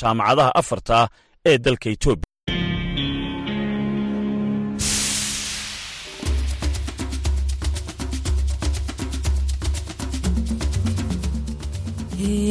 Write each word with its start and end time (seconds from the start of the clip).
jaamacadaha 0.00 0.50
afarta 0.60 1.08
ee 1.50 1.58
dalka 1.58 1.88
etoobiya 1.94 2.27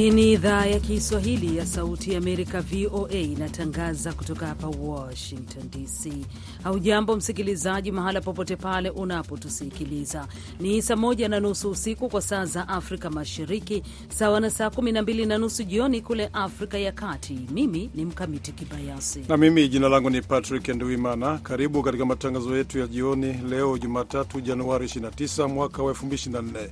Hii 0.08 0.14
ni 0.14 0.32
idhaa 0.34 0.66
ya 0.66 0.80
Kiswahili 0.80 1.58
ya 1.58 1.66
Sauti 1.66 2.12
ya 2.12 2.18
Amerika, 2.18 2.62
VOA, 2.62 3.12
inatangaza 3.18 4.14
kutoka 4.14 4.48
hapa 4.48 4.68
Washington 4.68 5.64
DC. 5.70 6.26
Haujambo 6.64 7.16
msikilizaji, 7.16 7.92
mahala 7.92 8.22
popote 8.22 8.56
pale 8.56 8.90
unapotusikiliza. 8.90 10.28
Ni 10.60 10.82
saa 10.82 10.96
moja 10.96 11.30
na 11.30 11.40
nusu 11.40 11.70
usiku 11.70 12.10
kwa 12.10 12.22
saa 12.22 12.46
za 12.46 12.68
Afrika 12.68 13.10
Mashariki, 13.10 13.84
sawa 14.10 14.40
na 14.40 14.50
saa 14.50 14.70
kumi 14.70 14.92
na 14.92 15.02
mbili 15.02 15.26
na 15.26 15.38
nusu 15.38 15.64
jioni 15.64 16.02
kule 16.02 16.30
Afrika 16.34 16.78
ya 16.78 16.92
Kati. 16.92 17.40
Mimi 17.52 17.90
ni 17.96 18.06
Mkamiti 18.06 18.52
Kibayasi 18.52 19.22
na 19.30 19.38
mimi 19.38 19.68
jina 19.68 19.90
langu 19.90 20.10
ni 20.10 20.22
Patrick 20.22 20.68
Nduimana. 20.68 21.38
Karibu 21.38 21.84
katika 21.84 22.06
matangazo 22.06 22.58
yetu 22.58 22.80
ya 22.80 22.88
jioni 22.88 23.34
leo 23.50 23.78
Jumatatu, 23.78 24.42
Januari 24.42 24.86
29 24.86 25.48
mwaka 25.48 25.84
wa 25.84 25.94
2024. 25.94 26.70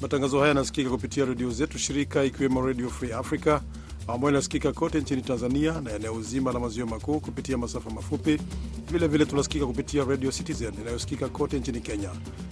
Matangazo 0.00 0.36
haya 0.38 0.48
yanasikika 0.48 0.90
kupitia 0.90 1.24
redio 1.24 1.50
zetu 1.50 1.78
shirika, 1.78 2.24
ikiwemo 2.24 2.66
Radio 2.66 2.90
Free 2.90 3.12
Africa 3.12 3.60
ambayo 4.08 4.30
inasikika 4.30 4.72
kote 4.72 5.00
nchini 5.00 5.22
Tanzania 5.22 5.80
na 5.80 5.92
eneo 5.92 6.22
zima 6.22 6.52
la 6.52 6.60
maziwa 6.60 6.86
makuu 6.86 7.20
kupitia 7.20 7.58
masafa 7.58 7.90
mafupi. 7.90 8.38
Vilevile 8.92 9.26
tunasikika 9.26 9.66
kupitia 9.66 10.04
Radio 10.04 10.30
Citizen 10.32 10.74
inayosikika 10.80 11.28
kote 11.28 11.58
nchini 11.58 11.80
Kenya. 11.80 12.10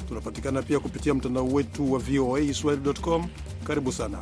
Tunapatikana 0.08 0.62
pia 0.62 0.78
kupitia 0.80 1.14
mtandao 1.14 1.46
wetu 1.46 1.92
wa 1.92 1.98
VOA 1.98 2.54
Swahili.com. 2.54 3.26
Karibu 3.64 3.92
sana. 3.92 4.18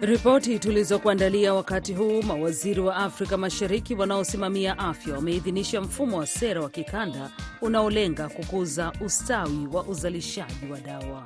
Ripoti 0.00 0.58
tulizokuandalia 0.58 1.54
wakati 1.54 1.94
huu: 1.94 2.22
mawaziri 2.22 2.80
wa 2.80 2.96
Afrika 2.96 3.36
Mashariki 3.36 3.94
wanaosimamia 3.94 4.78
afya 4.78 5.14
wameidhinisha 5.14 5.80
mfumo 5.80 6.18
wa 6.18 6.26
sera 6.26 6.60
wa 6.62 6.70
kikanda 6.70 7.30
unaolenga 7.60 8.28
kukuza 8.28 8.92
ustawi 9.00 9.68
wa 9.72 9.84
uzalishaji 9.84 10.66
wa 10.72 10.80
dawa. 10.80 11.22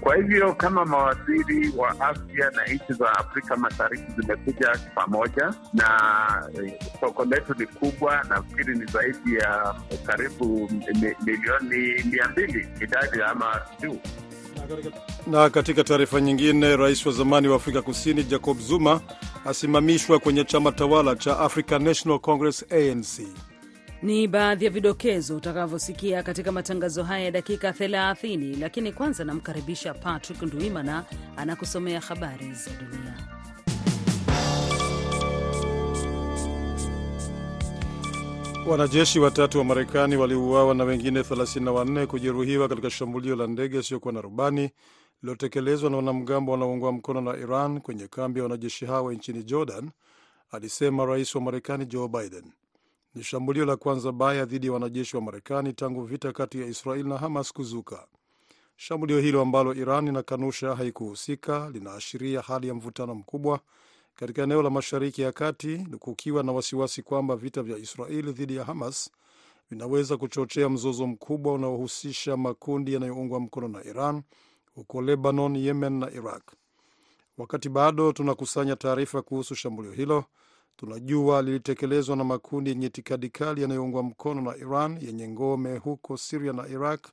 Kwa 0.00 0.16
hivyo 0.16 0.54
kama 0.54 0.84
mawaziri 0.84 1.72
wa 1.76 1.90
afya 2.00 2.50
na 2.50 2.64
nchi 2.74 2.92
za 2.92 3.12
Afrika 3.12 3.56
Mashariki 3.56 4.12
zimekuja 4.20 4.78
pamoja, 4.94 5.54
na 5.72 5.88
soko 7.00 7.24
letu 7.24 7.54
ni 7.58 7.66
kubwa, 7.66 8.24
nafikiri 8.28 8.78
ni 8.78 8.84
zaidi 8.84 9.34
ya 9.34 9.74
karibu 10.06 10.70
milioni 11.24 12.04
mia 12.04 12.28
mbili 12.28 12.68
idadi 12.80 13.22
ama 13.22 13.60
juu 13.82 13.98
na 15.26 15.50
katika 15.50 15.84
taarifa 15.84 16.20
nyingine, 16.20 16.76
rais 16.76 17.06
wa 17.06 17.12
zamani 17.12 17.48
wa 17.48 17.56
Afrika 17.56 17.82
Kusini 17.82 18.24
Jacob 18.24 18.58
Zuma 18.58 19.00
asimamishwa 19.44 20.18
kwenye 20.18 20.44
chama 20.44 20.72
tawala 20.72 21.16
cha 21.16 21.38
African 21.38 21.82
National 21.82 22.18
Congress, 22.18 22.64
ANC. 22.72 23.28
Ni 24.02 24.28
baadhi 24.28 24.64
ya 24.64 24.70
vidokezo 24.70 25.36
utakavyosikia 25.36 26.22
katika 26.22 26.52
matangazo 26.52 27.02
haya 27.02 27.24
ya 27.24 27.30
dakika 27.30 27.70
30, 27.70 28.60
lakini 28.60 28.92
kwanza 28.92 29.24
namkaribisha 29.24 29.94
Patrick 29.94 30.42
Nduimana 30.42 31.04
anakusomea 31.36 32.00
habari 32.00 32.52
za 32.52 32.70
dunia. 32.70 33.14
Wanajeshi 38.68 39.20
watatu 39.20 39.58
wa 39.58 39.64
Marekani 39.64 40.16
waliuawa 40.16 40.74
na 40.74 40.84
wengine 40.84 41.20
34 41.20 42.06
kujeruhiwa 42.06 42.68
katika 42.68 42.90
shambulio 42.90 43.36
la 43.36 43.46
ndege 43.46 43.78
isiyokuwa 43.78 44.12
na 44.14 44.20
rubani 44.20 44.70
lililotekelezwa 45.22 45.90
na 45.90 45.96
wanamgambo 45.96 46.52
wanaoungwa 46.52 46.92
mkono 46.92 47.20
na 47.20 47.36
Iran 47.36 47.80
kwenye 47.80 48.08
kambi 48.08 48.38
ya 48.40 48.44
wanajeshi 48.44 48.86
hawa 48.86 49.14
nchini 49.14 49.42
Jordan, 49.44 49.90
alisema 50.50 51.04
rais 51.04 51.34
wa 51.34 51.40
Marekani 51.40 51.86
Joe 51.86 52.08
Biden. 52.08 52.44
Ni 53.14 53.22
shambulio 53.24 53.64
la 53.64 53.76
kwanza 53.76 54.12
baya 54.12 54.44
dhidi 54.44 54.66
ya 54.66 54.72
wanajeshi 54.72 55.16
wa 55.16 55.22
Marekani 55.22 55.72
tangu 55.72 56.02
vita 56.04 56.32
kati 56.32 56.60
ya 56.60 56.66
Israel 56.66 57.06
na 57.06 57.18
Hamas 57.18 57.52
kuzuka. 57.52 58.06
Shambulio 58.76 59.20
hilo 59.20 59.40
ambalo 59.40 59.74
Iran 59.74 60.08
inakanusha 60.08 60.74
haikuhusika 60.74 61.70
linaashiria 61.72 62.40
hali 62.40 62.68
ya 62.68 62.74
mvutano 62.74 63.14
mkubwa 63.14 63.60
katika 64.14 64.42
eneo 64.42 64.62
la 64.62 64.70
Mashariki 64.70 65.22
ya 65.22 65.32
Kati, 65.32 65.78
kukiwa 65.98 66.42
na 66.42 66.52
wasiwasi 66.52 67.02
kwamba 67.02 67.36
vita 67.36 67.62
vya 67.62 67.78
Israeli 67.78 68.32
dhidi 68.32 68.56
ya 68.56 68.64
Hamas 68.64 69.10
vinaweza 69.70 70.16
kuchochea 70.16 70.68
mzozo 70.68 71.06
mkubwa 71.06 71.52
unaohusisha 71.52 72.36
makundi 72.36 72.94
yanayoungwa 72.94 73.40
mkono 73.40 73.68
na 73.68 73.84
Iran 73.84 74.22
huko 74.74 75.02
Lebanon, 75.02 75.56
Yemen 75.56 75.92
na 75.98 76.10
Iraq. 76.10 76.42
Wakati 77.38 77.68
bado 77.68 78.12
tunakusanya 78.12 78.76
taarifa 78.76 79.22
kuhusu 79.22 79.54
shambulio 79.54 79.92
hilo, 79.92 80.24
tunajua 80.76 81.42
lilitekelezwa 81.42 82.16
na 82.16 82.24
makundi 82.24 82.70
yenye 82.70 82.86
itikadi 82.86 83.28
kali 83.30 83.62
yanayoungwa 83.62 84.02
mkono 84.02 84.40
na 84.40 84.56
Iran 84.56 84.98
yenye 85.02 85.28
ngome 85.28 85.76
huko 85.78 86.16
Siria 86.16 86.52
na 86.52 86.68
Iraq, 86.68 87.06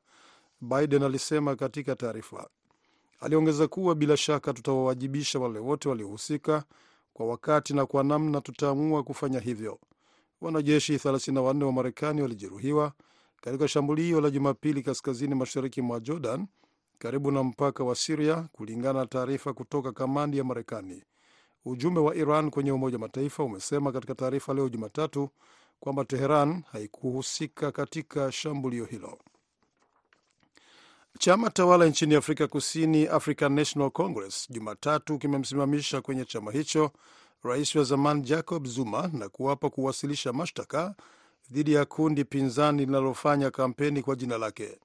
Biden 0.61 1.03
alisema 1.03 1.55
katika 1.55 1.95
taarifa. 1.95 2.49
Aliongeza 3.19 3.67
kuwa 3.67 3.95
bila 3.95 4.17
shaka 4.17 4.53
tutawawajibisha 4.53 5.39
wale 5.39 5.59
wote 5.59 5.89
waliohusika 5.89 6.63
kwa 7.21 7.29
wakati 7.29 7.73
na 7.73 7.85
kwa 7.85 8.03
namna 8.03 8.41
tutaamua 8.41 9.03
kufanya 9.03 9.39
hivyo. 9.39 9.79
Wanajeshi 10.41 10.95
34 10.97 11.63
wa 11.63 11.71
Marekani 11.71 12.21
walijeruhiwa 12.21 12.93
katika 13.41 13.67
shambulio 13.67 14.21
la 14.21 14.29
Jumapili 14.29 14.81
kaskazini 14.83 15.35
mashariki 15.35 15.81
mwa 15.81 15.99
Jordan, 15.99 16.47
karibu 16.97 17.31
na 17.31 17.43
mpaka 17.43 17.83
wa 17.83 17.95
Siria, 17.95 18.47
kulingana 18.51 18.99
na 18.99 19.05
taarifa 19.05 19.53
kutoka 19.53 19.91
kamandi 19.91 20.37
ya 20.37 20.43
Marekani. 20.43 21.03
Ujumbe 21.65 21.99
wa 21.99 22.15
Iran 22.15 22.49
kwenye 22.49 22.71
Umoja 22.71 22.97
Mataifa 22.97 23.43
umesema 23.43 23.91
katika 23.91 24.15
taarifa 24.15 24.53
leo 24.53 24.69
Jumatatu 24.69 25.29
kwamba 25.79 26.05
Teheran 26.05 26.63
haikuhusika 26.71 27.71
katika 27.71 28.31
shambulio 28.31 28.85
hilo. 28.85 29.17
Chama 31.19 31.49
tawala 31.49 31.85
nchini 31.85 32.15
Afrika 32.15 32.47
Kusini, 32.47 33.07
African 33.07 33.53
National 33.53 33.91
Congress, 33.91 34.47
Jumatatu 34.49 35.17
kimemsimamisha 35.17 36.01
kwenye 36.01 36.25
chama 36.25 36.51
hicho 36.51 36.91
rais 37.43 37.75
wa 37.75 37.83
zamani 37.83 38.21
Jacob 38.21 38.65
Zuma 38.67 39.09
na 39.13 39.29
kuwapa 39.29 39.69
kuwasilisha 39.69 40.33
mashtaka 40.33 40.95
dhidi 41.51 41.73
ya 41.73 41.85
kundi 41.85 42.23
pinzani 42.25 42.85
linalofanya 42.85 43.51
kampeni 43.51 44.01
kwa 44.03 44.15
jina 44.15 44.37
lake. 44.37 44.79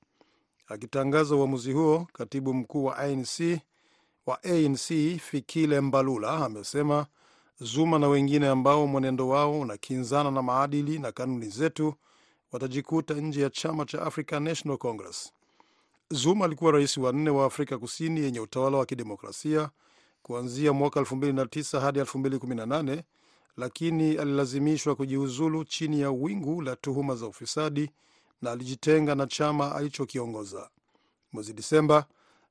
Akitangaza 0.69 1.35
uamuzi 1.37 1.73
huo, 1.73 2.07
katibu 2.13 2.55
mkuu 2.55 2.85
wa 2.85 2.99
ANC, 2.99 3.61
wa 4.27 4.43
ANC 4.45 5.19
Fikile 5.21 5.81
Mbalula 5.81 6.45
amesema 6.45 7.07
Zuma 7.61 7.99
na 7.99 8.09
wengine 8.09 8.49
ambao 8.49 8.87
mwenendo 8.87 9.29
wao 9.29 9.61
unakinzana 9.61 10.31
na 10.31 10.43
maadili 10.43 10.99
na 10.99 11.13
kanuni 11.13 11.49
zetu 11.49 11.95
watajikuta 12.53 13.15
nje 13.15 13.43
ya 13.43 13.51
chama 13.51 13.85
cha 13.85 14.03
African 14.03 14.43
National 14.43 14.79
Congress. 14.79 15.33
Zuma 16.16 16.44
alikuwa 16.44 16.72
rais 16.72 16.97
wa 16.97 17.12
nne 17.12 17.31
wa 17.31 17.47
Afrika 17.47 17.78
Kusini 17.78 18.21
yenye 18.21 18.41
utawala 18.41 18.77
wa 18.78 18.87
kidemokrasia 18.87 19.71
kuanzia 20.22 20.72
mwaka 20.72 21.00
2009 21.00 21.81
hadi 21.81 22.00
2018, 22.00 23.03
lakini 23.56 24.16
alilazimishwa 24.19 24.94
kujiuzulu 24.97 25.65
chini 25.65 26.00
ya 26.00 26.10
wingu 26.10 26.62
la 26.62 26.77
tuhuma 26.77 27.15
za 27.16 27.27
ufisadi 27.27 27.91
na 28.43 28.50
alijitenga 28.50 29.15
na 29.15 29.27
chama 29.27 29.75
alichokiongoza. 29.75 30.71
Mwezi 31.32 31.53
Disemba 31.53 32.06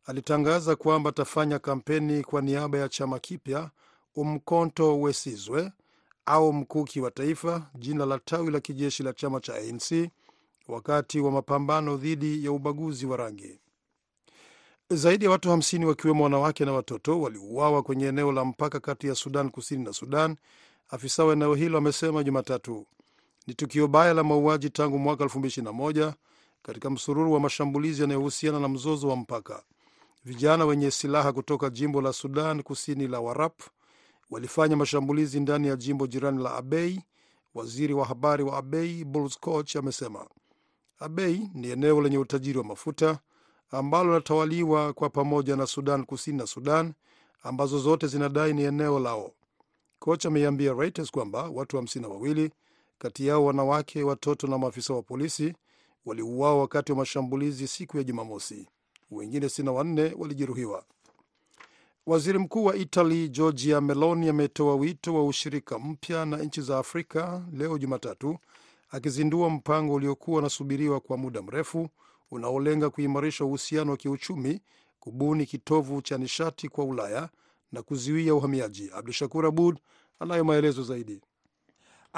alitangaza 0.06 0.76
kwamba 0.76 1.10
atafanya 1.10 1.60
kampeni 1.60 2.24
kwa 2.24 2.42
niaba 2.42 2.78
ya 2.78 2.90
chama 2.90 3.20
kipya 3.20 3.70
Umkhonto 4.16 5.02
Wesizwe 5.02 5.72
au 6.26 6.54
Mkuki 6.54 7.02
wa 7.02 7.12
Taifa, 7.12 7.70
jina 7.76 8.06
la 8.06 8.20
tawi 8.20 8.52
la 8.52 8.60
kijeshi 8.60 9.04
la 9.04 9.14
chama 9.14 9.40
cha 9.40 9.56
ANC 9.56 10.10
wakati 10.68 11.20
wa 11.20 11.32
mapambano 11.32 11.98
dhidi 11.98 12.46
ya 12.46 12.52
ubaguzi 12.52 13.06
wa 13.06 13.18
rangi. 13.18 13.60
Zaidi 14.90 15.26
ya 15.26 15.32
watu 15.32 15.50
50 15.50 15.86
wakiwemo 15.86 16.24
wanawake 16.24 16.66
na 16.66 16.74
watoto 16.74 17.22
waliuawa 17.22 17.84
kwenye 17.84 18.06
eneo 18.08 18.32
la 18.32 18.46
mpaka 18.46 18.80
kati 18.80 19.08
ya 19.08 19.16
Sudan 19.16 19.50
Kusini 19.50 19.84
na 19.84 19.94
Sudan, 19.94 20.36
afisa 20.90 21.26
wa 21.26 21.34
eneo 21.34 21.56
hilo 21.56 21.78
amesema 21.78 22.24
Jumatatu. 22.24 22.86
Ni 23.48 23.54
tukio 23.54 23.88
baya 23.88 24.14
la 24.14 24.24
mauaji 24.24 24.70
tangu 24.70 25.00
mwaka 25.00 25.24
2021 25.24 26.14
katika 26.62 26.90
msururu 26.90 27.34
wa 27.34 27.40
mashambulizi 27.40 28.02
yanayohusiana 28.02 28.60
na 28.60 28.68
mzozo 28.68 29.08
wa 29.08 29.16
mpaka. 29.16 29.64
Vijana 30.26 30.66
wenye 30.66 30.92
silaha 30.92 31.34
kutoka 31.34 31.70
jimbo 31.70 32.02
la 32.02 32.14
Sudan 32.14 32.64
Kusini 32.64 33.08
la 33.08 33.20
Warap 33.20 33.62
walifanya 34.30 34.76
mashambulizi 34.76 35.40
ndani 35.40 35.68
ya 35.68 35.76
jimbo 35.76 36.08
jirani 36.08 36.44
la 36.44 36.56
Abei. 36.56 37.02
Waziri 37.54 37.94
wa 37.94 38.06
habari 38.06 38.44
wa 38.44 38.58
Abei 38.58 39.04
Bulskoch 39.04 39.76
amesema 39.76 40.28
Abei 41.00 41.50
ni 41.54 41.70
eneo 41.70 42.02
lenye 42.02 42.18
utajiri 42.18 42.58
wa 42.58 42.64
mafuta 42.64 43.20
ambalo 43.72 44.10
linatawaliwa 44.10 44.94
kwa 44.94 45.10
pamoja 45.10 45.56
na 45.56 45.66
Sudan 45.68 46.06
Kusini 46.06 46.38
na 46.38 46.48
Sudan 46.48 46.94
ambazo 47.44 47.80
zote 47.80 48.08
zinadai 48.08 48.54
ni 48.54 48.64
eneo 48.64 49.00
lao. 49.00 49.32
Kocha 50.00 50.28
ameiambia 50.28 50.74
Reuters 50.74 51.12
kwamba 51.12 51.50
watu 51.50 51.76
hamsini 51.78 52.04
na 52.08 52.14
wawili 52.14 52.52
kati 52.98 53.28
yao 53.28 53.46
wanawake, 53.46 54.04
watoto 54.04 54.48
na 54.48 54.58
maafisa 54.58 54.94
wa 54.94 55.02
polisi 55.02 55.54
waliuawa 56.06 56.60
wakati 56.60 56.92
wa 56.92 56.98
mashambulizi 56.98 57.68
siku 57.68 57.98
ya 57.98 58.04
Jumamosi. 58.04 58.68
Wengine 59.12 59.50
sitini 59.50 59.66
na 59.66 59.72
wanne 59.72 60.14
walijeruhiwa. 60.18 60.84
Waziri 62.06 62.40
mkuu 62.40 62.66
wa 62.66 62.76
Italy 62.76 63.30
Giorgia 63.30 63.82
Meloni 63.82 64.30
ametoa 64.30 64.76
wito 64.76 65.16
wa 65.16 65.26
ushirika 65.26 65.80
mpya 65.80 66.26
na 66.26 66.38
nchi 66.38 66.62
za 66.62 66.78
Afrika 66.78 67.42
leo 67.54 67.78
Jumatatu, 67.78 68.38
akizindua 68.96 69.50
mpango 69.50 69.94
uliokuwa 69.94 70.40
unasubiriwa 70.40 71.00
kwa 71.00 71.18
muda 71.18 71.42
mrefu 71.42 71.90
unaolenga 72.32 72.90
kuimarisha 72.90 73.46
uhusiano 73.46 73.92
wa 73.92 73.98
kiuchumi, 73.98 74.62
kubuni 75.00 75.46
kitovu 75.46 76.02
cha 76.02 76.18
nishati 76.18 76.70
kwa 76.70 76.86
Ulaya 76.86 77.30
na 77.72 77.82
kuzuia 77.82 78.36
uhamiaji. 78.36 78.92
Abdu 78.94 79.12
Shakur 79.14 79.46
Abud 79.46 79.80
anayo 80.20 80.44
maelezo 80.44 80.84
zaidi. 80.84 81.22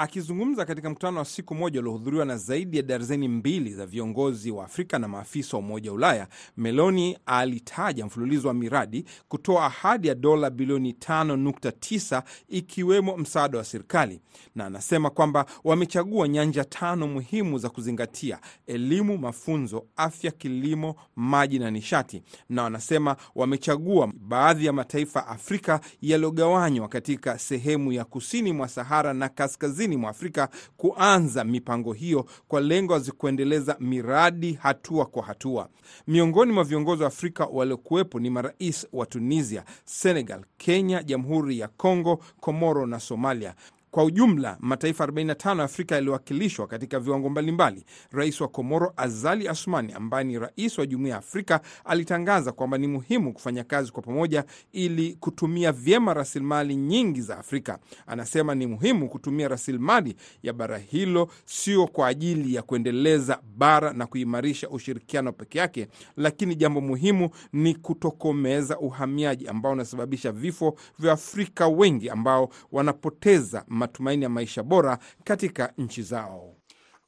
Akizungumza 0.00 0.64
katika 0.64 0.90
mkutano 0.90 1.18
wa 1.18 1.24
siku 1.24 1.54
moja 1.54 1.80
uliohudhuriwa 1.80 2.24
na 2.24 2.36
zaidi 2.36 2.76
ya 2.76 2.82
darzeni 2.82 3.28
mbili 3.28 3.72
za 3.74 3.86
viongozi 3.86 4.50
wa 4.50 4.64
Afrika 4.64 4.98
na 4.98 5.08
maafisa 5.08 5.56
wa 5.56 5.62
Umoja 5.62 5.90
wa 5.90 5.96
Ulaya, 5.96 6.28
Meloni 6.56 7.18
alitaja 7.26 8.06
mfululizo 8.06 8.48
wa 8.48 8.54
miradi 8.54 9.04
kutoa 9.28 9.66
ahadi 9.66 10.08
ya 10.08 10.14
dola 10.14 10.50
bilioni 10.50 10.92
5.9 10.92 12.22
ikiwemo 12.48 13.16
msaada 13.16 13.58
wa 13.58 13.64
serikali, 13.64 14.20
na 14.54 14.66
anasema 14.66 15.10
kwamba 15.10 15.46
wamechagua 15.64 16.28
nyanja 16.28 16.64
tano 16.64 17.06
muhimu 17.08 17.58
za 17.58 17.68
kuzingatia: 17.70 18.38
elimu, 18.66 19.18
mafunzo, 19.18 19.86
afya, 19.96 20.30
kilimo, 20.30 20.96
maji 21.16 21.58
na 21.58 21.70
nishati. 21.70 22.22
Na 22.48 22.62
wanasema 22.62 23.16
wamechagua 23.34 24.12
baadhi 24.20 24.66
ya 24.66 24.72
mataifa 24.72 25.26
Afrika 25.26 25.80
yaliyogawanywa 26.02 26.88
katika 26.88 27.38
sehemu 27.38 27.92
ya 27.92 28.04
kusini 28.04 28.52
mwa 28.52 28.68
Sahara 28.68 29.14
na 29.14 29.28
kaskazini 29.28 29.87
mwa 29.96 30.10
Afrika 30.10 30.48
kuanza 30.76 31.44
mipango 31.44 31.92
hiyo 31.92 32.26
kwa 32.48 32.60
lengo 32.60 32.98
la 32.98 33.04
kuendeleza 33.18 33.76
miradi 33.80 34.52
hatua 34.52 35.06
kwa 35.06 35.22
hatua. 35.22 35.68
Miongoni 36.06 36.52
mwa 36.52 36.64
viongozi 36.64 37.02
wa 37.02 37.08
Afrika 37.08 37.46
waliokuwepo 37.46 38.20
ni 38.20 38.30
marais 38.30 38.86
wa 38.92 39.06
Tunisia, 39.06 39.64
Senegal, 39.84 40.44
Kenya, 40.56 41.02
Jamhuri 41.02 41.58
ya 41.58 41.68
Kongo, 41.68 42.16
Komoro 42.40 42.86
na 42.86 43.00
Somalia. 43.00 43.54
Kwa 43.90 44.04
ujumla 44.04 44.56
mataifa 44.60 45.06
45 45.06 45.58
ya 45.58 45.64
Afrika 45.64 45.94
yaliwakilishwa 45.94 46.66
katika 46.66 47.00
viwango 47.00 47.28
mbalimbali. 47.28 47.84
Rais 48.10 48.40
wa 48.40 48.48
Komoro 48.48 48.92
Azali 48.96 49.48
Asumani, 49.48 49.92
ambaye 49.92 50.24
ni 50.24 50.38
rais 50.38 50.78
wa 50.78 50.86
Jumuiya 50.86 51.12
ya 51.12 51.18
Afrika, 51.18 51.60
alitangaza 51.84 52.52
kwamba 52.52 52.78
ni 52.78 52.86
muhimu 52.86 53.32
kufanya 53.32 53.64
kazi 53.64 53.92
kwa 53.92 54.02
pamoja 54.02 54.44
ili 54.72 55.16
kutumia 55.20 55.72
vyema 55.72 56.14
rasilimali 56.14 56.76
nyingi 56.76 57.20
za 57.20 57.38
Afrika. 57.38 57.78
Anasema 58.06 58.54
ni 58.54 58.66
muhimu 58.66 59.08
kutumia 59.08 59.48
rasilimali 59.48 60.16
ya 60.42 60.52
bara 60.52 60.78
hilo 60.78 61.28
sio 61.44 61.86
kwa 61.86 62.08
ajili 62.08 62.54
ya 62.54 62.62
kuendeleza 62.62 63.38
bara 63.56 63.92
na 63.92 64.06
kuimarisha 64.06 64.68
ushirikiano 64.70 65.32
peke 65.32 65.58
yake, 65.58 65.88
lakini 66.16 66.54
jambo 66.54 66.80
muhimu 66.80 67.30
ni 67.52 67.74
kutokomeza 67.74 68.78
uhamiaji 68.78 69.48
ambao 69.48 69.72
unasababisha 69.72 70.32
vifo 70.32 70.74
vya 70.98 71.12
Afrika 71.12 71.68
wengi 71.68 72.10
ambao 72.10 72.48
wanapoteza 72.72 73.64
matumaini 73.88 74.22
ya 74.22 74.28
maisha 74.28 74.62
bora 74.62 74.98
katika 75.24 75.72
nchi 75.78 76.02
zao. 76.02 76.54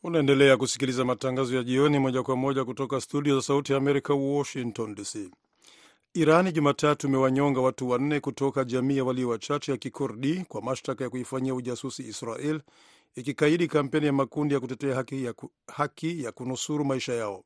Unaendelea 0.03 0.56
kusikiliza 0.56 1.05
matangazo 1.05 1.56
ya 1.56 1.62
jioni 1.62 1.99
moja 1.99 2.23
kwa 2.23 2.37
moja 2.37 2.65
kutoka 2.65 3.00
studio 3.00 3.35
za 3.37 3.43
Sauti 3.43 3.73
ya 3.73 3.79
Amerika, 3.79 4.15
Washington 4.15 4.94
DC. 4.94 5.31
Irani 6.15 6.53
Jumatatu 6.53 7.06
imewanyonga 7.09 7.61
watu 7.61 7.88
wanne 7.88 8.21
kutoka 8.21 8.65
jamii 8.65 8.97
ya 8.97 9.05
walio 9.05 9.29
wachache 9.29 9.73
ya 9.73 9.79
Kikurdi 9.79 10.44
kwa 10.49 10.62
mashtaka 10.62 11.05
ya 11.05 11.11
kuifanyia 11.11 11.55
ujasusi 11.55 12.03
Israel, 12.03 12.61
ikikaidi 13.15 13.69
kampeni 13.69 14.06
ya 14.06 14.12
makundi 14.12 14.55
ya 14.55 14.61
kutetea 14.61 14.94
haki 14.94 15.25
ya, 15.25 15.32
ku, 15.32 15.50
haki 15.67 16.25
ya 16.25 16.32
kunusuru 16.32 16.85
maisha 16.85 17.12
yao. 17.12 17.44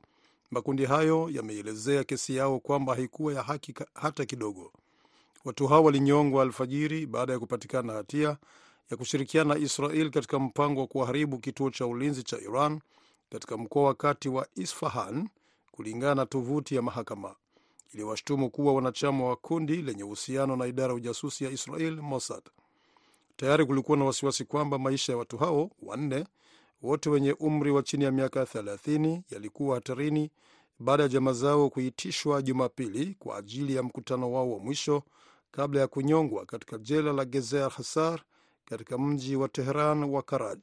Makundi 0.50 0.84
hayo 0.84 1.28
yameelezea 1.32 2.04
kesi 2.04 2.36
yao 2.36 2.58
kwamba 2.60 2.94
haikuwa 2.94 3.32
ya 3.34 3.42
haki 3.42 3.74
hata 3.94 4.24
kidogo. 4.24 4.72
Watu 5.44 5.66
hao 5.66 5.84
walinyongwa 5.84 6.42
alfajiri 6.42 7.06
baada 7.06 7.32
ya 7.32 7.38
kupatikana 7.38 7.92
hatia 7.92 8.36
ya 8.90 8.96
kushirikiana 8.96 9.54
na 9.54 9.60
Israel 9.60 10.10
katika 10.10 10.38
mpango 10.38 10.80
wa 10.80 10.86
kuharibu 10.86 11.38
kituo 11.38 11.70
cha 11.70 11.86
ulinzi 11.86 12.22
cha 12.22 12.38
Iran 12.40 12.80
katika 13.30 13.56
mkoa 13.56 13.82
wa 13.84 13.94
kati 13.94 14.28
wa 14.28 14.46
Isfahan, 14.54 15.28
kulingana 15.72 16.14
na 16.14 16.26
tovuti 16.26 16.74
ya 16.74 16.82
mahakama 16.82 17.34
iliwashtumu 17.94 18.50
kuwa 18.50 18.74
wanachama 18.74 19.24
wa 19.28 19.36
kundi 19.36 19.76
lenye 19.82 20.04
uhusiano 20.04 20.56
na 20.56 20.66
idara 20.66 20.88
ya 20.88 20.94
ujasusi 20.94 21.44
ya 21.44 21.50
Israel, 21.50 21.96
Mossad. 22.02 22.42
Tayari 23.36 23.66
kulikuwa 23.66 23.98
na 23.98 24.04
wasiwasi 24.04 24.44
kwamba 24.44 24.78
maisha 24.78 25.12
ya 25.12 25.18
watu 25.18 25.38
hao 25.38 25.70
wanne, 25.82 26.24
wote 26.82 27.10
wenye 27.10 27.32
umri 27.32 27.70
wa 27.70 27.82
chini 27.82 28.04
ya 28.04 28.12
miaka 28.12 28.42
30, 28.44 29.20
yalikuwa 29.30 29.74
hatarini 29.74 30.30
baada 30.78 31.02
ya 31.02 31.08
jamaa 31.08 31.32
zao 31.32 31.70
kuitishwa 31.70 32.42
Jumapili 32.42 33.16
kwa 33.18 33.36
ajili 33.36 33.74
ya 33.74 33.82
mkutano 33.82 34.32
wao 34.32 34.52
wa 34.52 34.58
mwisho 34.58 35.02
kabla 35.50 35.80
ya 35.80 35.86
kunyongwa 35.86 36.46
katika 36.46 36.78
jela 36.78 37.12
la 37.12 37.24
Gezer 37.24 37.70
Hasar 37.70 38.22
katika 38.64 38.98
mji 38.98 39.36
wa 39.36 39.48
Teheran 39.48 40.04
wa 40.04 40.22
Karaj. 40.22 40.60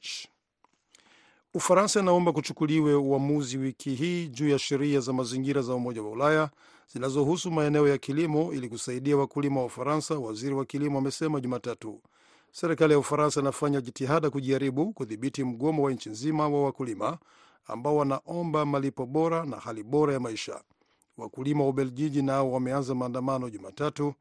Ufaransa 1.54 2.00
inaomba 2.00 2.32
kuchukuliwe 2.32 2.94
uamuzi 2.94 3.58
wiki 3.58 3.94
hii 3.94 4.28
juu 4.28 4.48
ya 4.48 4.58
sheria 4.58 5.00
za 5.00 5.12
mazingira 5.12 5.62
za 5.62 5.74
Umoja 5.74 6.02
wa 6.02 6.10
Ulaya 6.10 6.50
zinazohusu 6.92 7.50
maeneo 7.50 7.88
ya 7.88 7.98
kilimo 7.98 8.52
ili 8.52 8.68
kusaidia 8.68 9.16
wakulima 9.16 9.60
wa 9.60 9.66
Ufaransa, 9.66 10.14
waziri 10.18 10.54
wa 10.54 10.64
kilimo 10.64 10.98
amesema 10.98 11.40
Jumatatu. 11.40 12.00
Serikali 12.52 12.92
ya 12.92 12.98
Ufaransa 12.98 13.40
inafanya 13.40 13.80
jitihada 13.80 14.30
kujaribu 14.30 14.92
kudhibiti 14.92 15.44
mgomo 15.44 15.82
wa 15.82 15.92
nchi 15.92 16.10
nzima 16.10 16.48
wa 16.48 16.64
wakulima 16.64 17.18
ambao 17.66 17.96
wanaomba 17.96 18.66
malipo 18.66 19.06
bora 19.06 19.44
na 19.44 19.56
hali 19.56 19.82
bora 19.82 20.12
ya 20.14 20.20
maisha. 20.20 20.60
Wakulima 21.16 21.62
wa 21.64 21.68
Ubelgiji 21.70 22.22
nao 22.22 22.52
wameanza 22.52 22.94
maandamano 22.94 23.50
Jumatatu, 23.50 24.14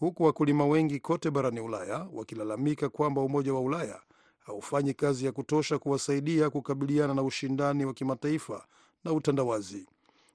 huku 0.00 0.22
wakulima 0.22 0.66
wengi 0.66 1.00
kote 1.00 1.30
barani 1.30 1.60
Ulaya 1.60 2.08
wakilalamika 2.12 2.88
kwamba 2.88 3.20
Umoja 3.20 3.54
wa 3.54 3.60
Ulaya 3.60 4.00
haufanyi 4.38 4.94
kazi 4.94 5.26
ya 5.26 5.32
kutosha 5.32 5.78
kuwasaidia 5.78 6.50
kukabiliana 6.50 7.14
na 7.14 7.22
ushindani 7.22 7.84
wa 7.84 7.94
kimataifa 7.94 8.66
na 9.04 9.12
utandawazi. 9.12 9.86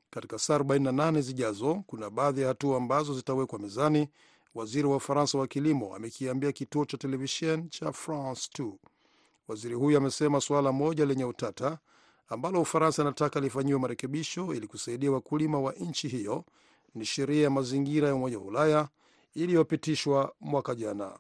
Katika 0.10 0.40
saa 0.40 0.58
48 0.58 1.22
zijazo, 1.22 1.84
kuna 1.88 2.10
baadhi 2.10 2.42
ya 2.42 2.48
hatua 2.48 2.78
ambazo 2.78 3.14
zitawekwa 3.14 3.60
mezani, 3.60 4.10
waziri 4.56 4.88
wa 4.88 4.96
Ufaransa 4.96 5.38
wa 5.38 5.48
kilimo 5.48 5.96
amekiambia 5.96 6.52
kituo 6.52 6.86
cha 6.86 6.98
televisheni 6.98 7.70
cha 7.70 7.92
France 7.92 8.50
2. 8.60 8.74
Waziri 9.48 9.76
huyo 9.76 9.98
amesema 9.98 10.42
suala 10.42 10.72
moja 10.72 11.06
lenye 11.06 11.26
utata 11.26 11.78
ambalo 12.30 12.62
Ufaransa 12.62 13.02
anataka 13.02 13.40
lifanyiwe 13.40 13.80
marekebisho 13.80 14.54
ili 14.54 14.68
kusaidia 14.68 15.12
wakulima 15.12 15.60
wa 15.60 15.74
nchi 15.74 16.08
hiyo 16.08 16.46
ni 16.96 17.06
sheria 17.06 17.44
ya 17.44 17.50
mazingira 17.50 18.08
ya 18.08 18.16
Umoja 18.16 18.38
wa 18.40 18.44
Ulaya 18.46 18.90
iliyopitishwa 19.34 20.36
mwaka 20.40 20.76
jana. 20.76 21.20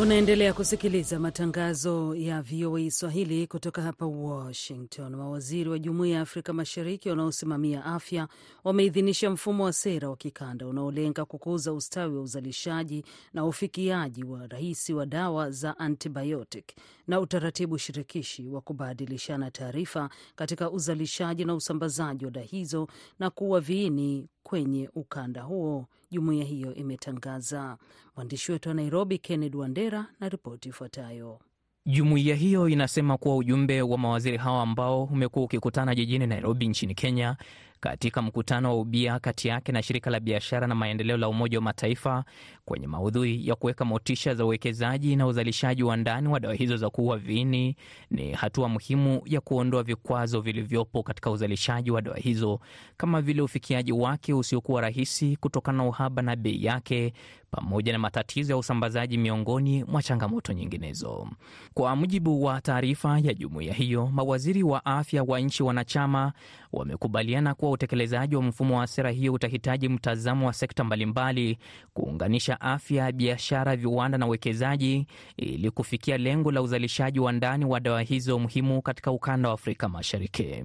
Unaendelea 0.00 0.52
kusikiliza 0.54 1.18
matangazo 1.18 2.14
ya 2.14 2.42
VOA 2.42 2.90
Swahili 2.90 3.46
kutoka 3.46 3.82
hapa 3.82 4.06
Washington. 4.06 5.16
Mawaziri 5.16 5.70
wa 5.70 5.78
Jumuiya 5.78 6.16
ya 6.16 6.22
Afrika 6.22 6.52
Mashariki 6.52 7.08
wanaosimamia 7.10 7.84
afya 7.84 8.28
wameidhinisha 8.64 9.30
mfumo 9.30 9.64
wa 9.64 9.72
sera 9.72 10.10
wa 10.10 10.16
kikanda 10.16 10.66
unaolenga 10.66 11.24
kukuza 11.24 11.72
ustawi 11.72 12.16
wa 12.16 12.22
uzalishaji 12.22 13.04
na 13.32 13.44
ufikiaji 13.44 14.24
wa 14.24 14.46
rahisi 14.46 14.94
wa 14.94 15.06
dawa 15.06 15.50
za 15.50 15.78
antibiotic 15.78 16.64
na 17.06 17.20
utaratibu 17.20 17.78
shirikishi 17.78 18.48
wa 18.48 18.60
kubadilishana 18.60 19.50
taarifa 19.50 20.10
katika 20.36 20.70
uzalishaji 20.70 21.44
na 21.44 21.54
usambazaji 21.54 22.24
wa 22.24 22.30
dawa 22.30 22.46
hizo 22.46 22.88
na 23.18 23.30
kuwa 23.30 23.60
viini 23.60 24.28
kwenye 24.48 24.90
ukanda 24.94 25.42
huo, 25.42 25.86
jumuiya 26.10 26.44
hiyo 26.44 26.74
imetangaza. 26.74 27.78
Mwandishi 28.16 28.52
wetu 28.52 28.68
wa 28.68 28.74
Nairobi, 28.74 29.18
Kennedy 29.18 29.56
Wandera, 29.56 30.06
na 30.20 30.28
ripoti 30.28 30.68
ifuatayo. 30.68 31.38
Jumuiya 31.86 32.34
hiyo 32.36 32.68
inasema 32.68 33.16
kuwa 33.18 33.36
ujumbe 33.36 33.82
wa 33.82 33.98
mawaziri 33.98 34.36
hao 34.36 34.60
ambao 34.60 35.04
umekuwa 35.04 35.44
ukikutana 35.44 35.94
jijini 35.94 36.26
Nairobi 36.26 36.68
nchini 36.68 36.94
Kenya 36.94 37.36
katika 37.80 38.22
mkutano 38.22 38.68
wa 38.68 38.80
ubia 38.80 39.18
kati 39.18 39.48
yake 39.48 39.72
na 39.72 39.82
shirika 39.82 40.10
la 40.10 40.20
biashara 40.20 40.66
na 40.66 40.74
maendeleo 40.74 41.16
la 41.16 41.28
Umoja 41.28 41.58
wa 41.58 41.62
Mataifa 41.62 42.24
kwenye 42.64 42.86
maudhui 42.86 43.48
ya 43.48 43.54
kuweka 43.54 43.84
motisha 43.84 44.34
za 44.34 44.44
uwekezaji 44.44 45.16
na 45.16 45.26
uzalishaji 45.26 45.82
wa 45.82 45.96
ndani 45.96 46.28
wa 46.28 46.40
dawa 46.40 46.54
hizo 46.54 46.76
za 46.76 46.90
kuua 46.90 47.16
viini 47.18 47.76
ni 48.10 48.32
hatua 48.32 48.68
muhimu 48.68 49.22
ya 49.26 49.40
kuondoa 49.40 49.82
vikwazo 49.82 50.40
vilivyopo 50.40 51.02
katika 51.02 51.30
uzalishaji 51.30 51.90
wa 51.90 52.02
dawa 52.02 52.16
hizo 52.16 52.60
kama 52.96 53.22
vile 53.22 53.42
ufikiaji 53.42 53.92
wake 53.92 54.34
usiokuwa 54.34 54.80
rahisi 54.80 55.36
kutokana 55.36 55.78
na 55.78 55.84
uhaba 55.84 56.22
na 56.22 56.36
bei 56.36 56.64
yake 56.64 57.12
pamoja 57.50 57.92
na 57.92 57.98
matatizo 57.98 58.52
ya 58.52 58.56
usambazaji 58.58 59.18
miongoni 59.18 59.84
mwa 59.84 60.02
changamoto 60.02 60.52
nyinginezo. 60.52 61.28
Kwa 61.74 61.96
mujibu 61.96 62.44
wa 62.44 62.60
taarifa 62.60 63.18
ya 63.18 63.34
jumuiya 63.34 63.74
hiyo, 63.74 64.06
mawaziri 64.06 64.62
wa 64.62 64.84
afya 64.86 65.22
wa 65.22 65.40
nchi 65.40 65.62
wanachama 65.62 66.32
wamekubaliana 66.72 67.54
kuwa 67.54 67.70
utekelezaji 67.70 68.36
wa 68.36 68.42
mfumo 68.42 68.78
wa 68.78 68.86
sera 68.86 69.10
hiyo 69.10 69.32
utahitaji 69.32 69.88
mtazamo 69.88 70.46
wa 70.46 70.52
sekta 70.52 70.84
mbalimbali, 70.84 71.58
kuunganisha 71.94 72.60
afya, 72.60 73.12
biashara, 73.12 73.76
viwanda 73.76 74.18
na 74.18 74.26
uwekezaji 74.26 75.06
ili 75.36 75.70
kufikia 75.70 76.18
lengo 76.18 76.52
la 76.52 76.62
uzalishaji 76.62 77.20
wa 77.20 77.32
ndani 77.32 77.64
wa 77.64 77.80
dawa 77.80 78.02
hizo 78.02 78.38
muhimu 78.38 78.82
katika 78.82 79.10
ukanda 79.12 79.48
wa 79.48 79.54
Afrika 79.54 79.88
Mashariki. 79.88 80.64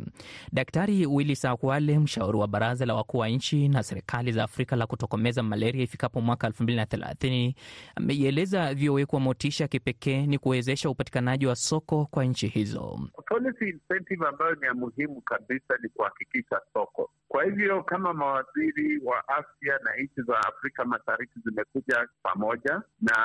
Daktari 0.53 1.05
Willis 1.05 1.45
Akwale, 1.45 1.99
mshauri 1.99 2.37
wa 2.37 2.47
baraza 2.47 2.85
la 2.85 2.93
wakuu 2.95 3.17
wa 3.17 3.29
nchi 3.29 3.67
na 3.67 3.83
serikali 3.83 4.31
za 4.31 4.43
Afrika 4.43 4.75
la 4.75 4.87
kutokomeza 4.87 5.43
malaria 5.43 5.83
ifikapo 5.83 6.21
mwaka 6.21 6.47
2030 6.49 7.53
ameieleza 7.95 8.73
VOA 8.75 9.05
kuwa 9.05 9.21
motisha 9.21 9.67
kipekee 9.67 10.25
ni 10.25 10.37
kuwezesha 10.37 10.89
upatikanaji 10.89 11.45
wa 11.47 11.55
soko 11.55 12.05
kwa 12.05 12.25
nchi 12.25 12.47
hizo. 12.47 12.99
Policy 13.27 13.69
incentive 13.69 14.25
ambayo 14.27 14.55
ni 14.55 14.65
ya 14.65 14.73
muhimu 14.73 15.21
kabisa 15.21 15.73
ni 15.83 15.89
kuhakikisha 15.95 16.61
soko. 16.73 17.09
Kwa 17.27 17.43
hivyo 17.43 17.83
kama 17.83 18.13
mawaziri 18.13 19.01
wa 19.03 19.27
afya 19.27 19.79
na 19.83 19.95
nchi 19.95 20.21
za 20.21 20.37
Afrika 20.39 20.85
Mashariki 20.85 21.39
zimekuja 21.45 22.07
pamoja 22.23 22.81
na 23.01 23.15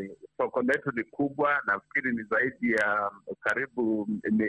eh, 0.00 0.10
soko 0.36 0.62
letu 0.62 0.90
ni 0.96 1.04
kubwa, 1.04 1.62
nafikiri 1.66 2.12
ni 2.16 2.22
zaidi 2.22 2.72
ya 2.72 3.10
karibu 3.40 4.08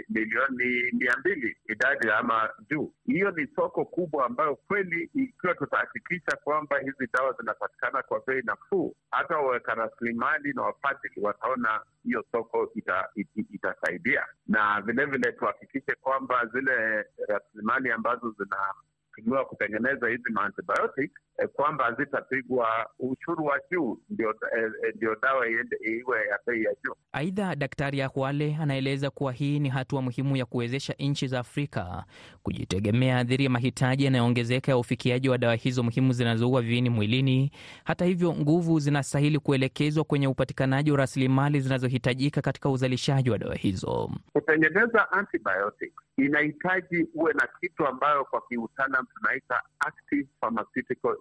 milioni 0.10 0.92
mia 0.94 1.16
mbili 1.20 1.58
idadi 1.70 2.12
ama 2.12 2.50
juu. 2.70 2.94
Hiyo 3.06 3.32
ni 3.32 3.48
soko 3.56 3.86
kubwa 3.86 4.26
ambayo 4.26 4.56
kweli, 4.56 5.10
ikiwa 5.16 5.56
tutahakikisha 5.56 6.38
kwamba 6.44 6.80
hizi 6.80 7.10
dawa 7.14 7.36
zinapatikana 7.40 8.04
kwa 8.04 8.22
bei 8.28 8.42
nafuu, 8.46 8.96
hata 9.12 9.38
waweka 9.38 9.74
rasilimali 9.74 10.54
na 10.54 10.62
wafadhili 10.62 11.22
wataona 11.22 11.82
hiyo 12.04 12.24
soko 12.32 12.72
ita, 12.76 13.10
ita, 13.16 13.42
itasaidia, 13.54 14.26
na 14.48 14.82
vilevile 14.82 15.32
tuhakikishe 15.32 15.96
kwamba 16.02 16.46
zile 16.46 17.06
rasilimali 17.28 17.92
ambazo 17.92 18.36
zinatumiwa 18.38 19.46
kutengeneza 19.46 20.08
hizi 20.08 20.32
maantibiotic 20.32 21.12
eh, 21.38 21.48
kwamba 21.54 21.92
zitapigwa 21.94 22.68
ushuru 23.00 23.46
wa 23.46 23.60
juu, 23.72 24.00
ndio 24.10 24.30
eh, 24.30 24.72
eh, 24.88 24.94
ndio 24.96 25.16
dawa 25.22 25.50
iende 25.50 25.78
iwe 25.82 26.18
ya 26.28 26.40
bei 26.48 26.64
ya 26.64 26.72
juu. 26.84 26.94
Aidha, 27.12 27.56
Daktari 27.56 28.02
Akwale 28.02 28.58
anaeleza 28.62 29.10
kuwa 29.10 29.32
hii 29.34 29.60
ni 29.60 29.70
hatua 29.70 30.02
muhimu 30.02 30.38
ya 30.38 30.46
kuwezesha 30.46 30.94
nchi 31.00 31.28
za 31.28 31.40
Afrika 31.40 32.04
kujitegemea 32.44 33.24
dhidi 33.24 33.44
ya 33.44 33.50
mahitaji 33.50 34.06
yanayoongezeka 34.06 34.72
ya 34.72 34.78
ufikiaji 34.78 35.30
wa 35.30 35.38
dawa 35.38 35.56
hizo 35.56 35.84
muhimu 35.84 36.14
zinazoua 36.14 36.62
viini 36.62 36.90
mwilini. 36.90 37.52
Hata 37.84 38.06
hivyo, 38.06 38.34
nguvu 38.34 38.80
zinastahili 38.80 39.40
kuelekezwa 39.40 40.04
kwenye 40.04 40.28
upatikanaji 40.28 40.92
wa 40.92 40.98
rasilimali 40.98 41.60
zinazohitajika 41.62 42.42
katika 42.42 42.70
uzalishaji 42.70 43.30
wa 43.30 43.38
dawa 43.38 43.56
hizo. 43.56 44.12
Kutengeneza 44.34 45.12
antibiotics 45.12 45.94
inahitaji 46.18 47.08
uwe 47.14 47.34
na 47.34 47.48
kitu 47.62 47.88
ambayo 47.88 48.26
kwa 48.26 48.42
kiutaalam 48.42 49.06
tunaita 49.16 49.62
active 49.80 50.28
pharmaceutical 50.42 51.16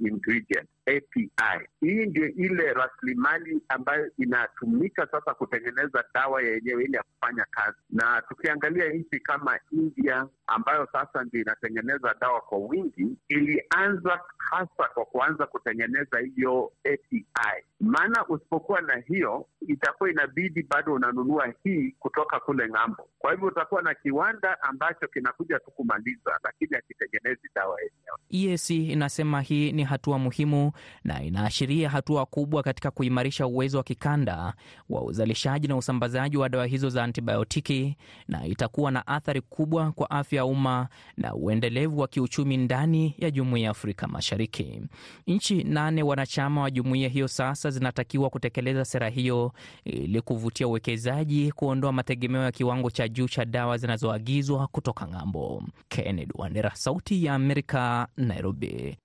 ingredient 0.00 0.68
API. 0.86 1.68
Hii 1.80 2.06
ndio 2.06 2.28
ile 2.28 2.72
rasilimali 2.72 3.60
ambayo 3.68 4.10
inatumika 4.18 5.06
sasa 5.10 5.34
kutengeneza 5.34 6.04
dawa 6.14 6.42
yenyewe 6.42 6.84
ile 6.84 6.96
ya 6.96 7.02
kufanya 7.02 7.46
kazi, 7.50 7.76
na 7.90 8.22
tukiangalia 8.28 8.88
nchi 8.92 9.20
kama 9.20 9.58
India 9.72 10.26
ambayo 10.46 10.88
sasa 10.92 11.24
ndio 11.24 11.40
inatengeneza 11.40 12.14
dawa 12.20 12.40
kwa 12.40 12.58
wingi, 12.58 13.06
ilianza 13.28 14.20
hasa 14.38 14.88
kwa 14.94 15.04
kuanza 15.04 15.46
kutengeneza 15.46 16.18
hiyo 16.36 16.72
API. 16.84 17.64
Maana 17.80 18.26
usipokuwa 18.28 18.80
na 18.80 18.96
hiyo, 18.96 19.46
itakuwa 19.68 20.10
inabidi 20.10 20.62
bado 20.62 20.94
unanunua 20.94 21.52
hii 21.64 21.94
kutoka 21.98 22.40
kule 22.40 22.68
ng'ambo. 22.68 23.08
Kwa 23.18 23.32
hivyo 23.32 23.48
utakuwa 23.48 23.82
na 23.82 23.94
kiwanda 23.94 24.62
ambacho 24.62 25.08
kinakuja 25.08 25.58
tu 25.58 25.70
kumaliza, 25.70 26.38
lakini 26.44 26.70
hakitengenezi 26.74 27.48
dawa 27.54 27.76
yenyewe. 27.80 28.52
EAC 28.52 28.70
inasema 28.70 29.40
hii 29.40 29.72
ni 29.72 29.84
hatua 29.84 30.18
muhimu 30.18 30.72
na 31.04 31.22
inaashiria 31.22 31.90
hatua 31.90 32.26
kubwa 32.26 32.62
katika 32.62 32.90
kuimarisha 32.90 33.46
uwezo 33.46 33.78
wa 33.78 33.84
kikanda 33.84 34.54
wa 34.90 35.02
uzalishaji 35.04 35.68
na 35.68 35.76
usambazaji 35.76 36.36
wa 36.36 36.48
dawa 36.48 36.66
hizo 36.66 36.88
za 36.88 37.04
antibiotiki, 37.04 37.96
na 38.28 38.46
itakuwa 38.46 38.90
na 38.90 39.06
athari 39.06 39.40
kubwa 39.40 39.92
kwa 39.92 40.10
afya 40.10 40.35
ya 40.36 40.44
umma 40.44 40.88
na 41.16 41.34
uendelevu 41.34 42.00
wa 42.00 42.08
kiuchumi 42.08 42.56
ndani 42.56 43.14
ya 43.18 43.30
jumuiya 43.30 43.64
ya 43.64 43.70
Afrika 43.70 44.08
Mashariki. 44.08 44.80
Nchi 45.26 45.64
nane 45.64 46.02
wanachama 46.02 46.60
wa 46.62 46.70
jumuiya 46.70 47.08
hiyo 47.08 47.28
sasa 47.28 47.70
zinatakiwa 47.70 48.30
kutekeleza 48.30 48.84
sera 48.84 49.08
hiyo 49.08 49.52
ili 49.84 50.20
kuvutia 50.20 50.68
uwekezaji, 50.68 51.52
kuondoa 51.52 51.92
mategemeo 51.92 52.42
ya 52.42 52.52
kiwango 52.52 52.90
cha 52.90 53.08
juu 53.08 53.28
cha 53.28 53.44
dawa 53.44 53.78
zinazoagizwa 53.78 54.66
kutoka 54.66 55.06
ng'ambo. 55.08 55.62
Kennedy 55.88 56.32
Wandera, 56.34 56.70
Sauti 56.74 57.24
ya 57.24 57.34
Amerika, 57.34 58.08
Nairobi. 58.16 58.96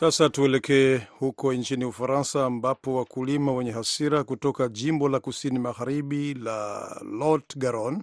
Sasa 0.00 0.28
tuelekee 0.30 1.00
huko 1.18 1.52
nchini 1.52 1.84
Ufaransa, 1.84 2.46
ambapo 2.46 2.94
wakulima 2.96 3.52
wenye 3.52 3.70
hasira 3.70 4.24
kutoka 4.24 4.68
jimbo 4.68 5.08
la 5.08 5.20
kusini 5.20 5.58
magharibi 5.58 6.34
la 6.34 6.88
Lot 7.18 7.56
Garon, 7.58 8.02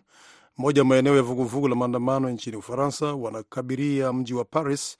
moja 0.57 0.83
maeneo 0.83 1.15
ya 1.15 1.21
vuguvugu 1.21 1.67
la 1.67 1.75
maandamano 1.75 2.29
nchini 2.29 2.57
Ufaransa, 2.57 3.13
wanakabiria 3.13 4.13
mji 4.13 4.33
wa 4.33 4.45
Paris 4.45 4.97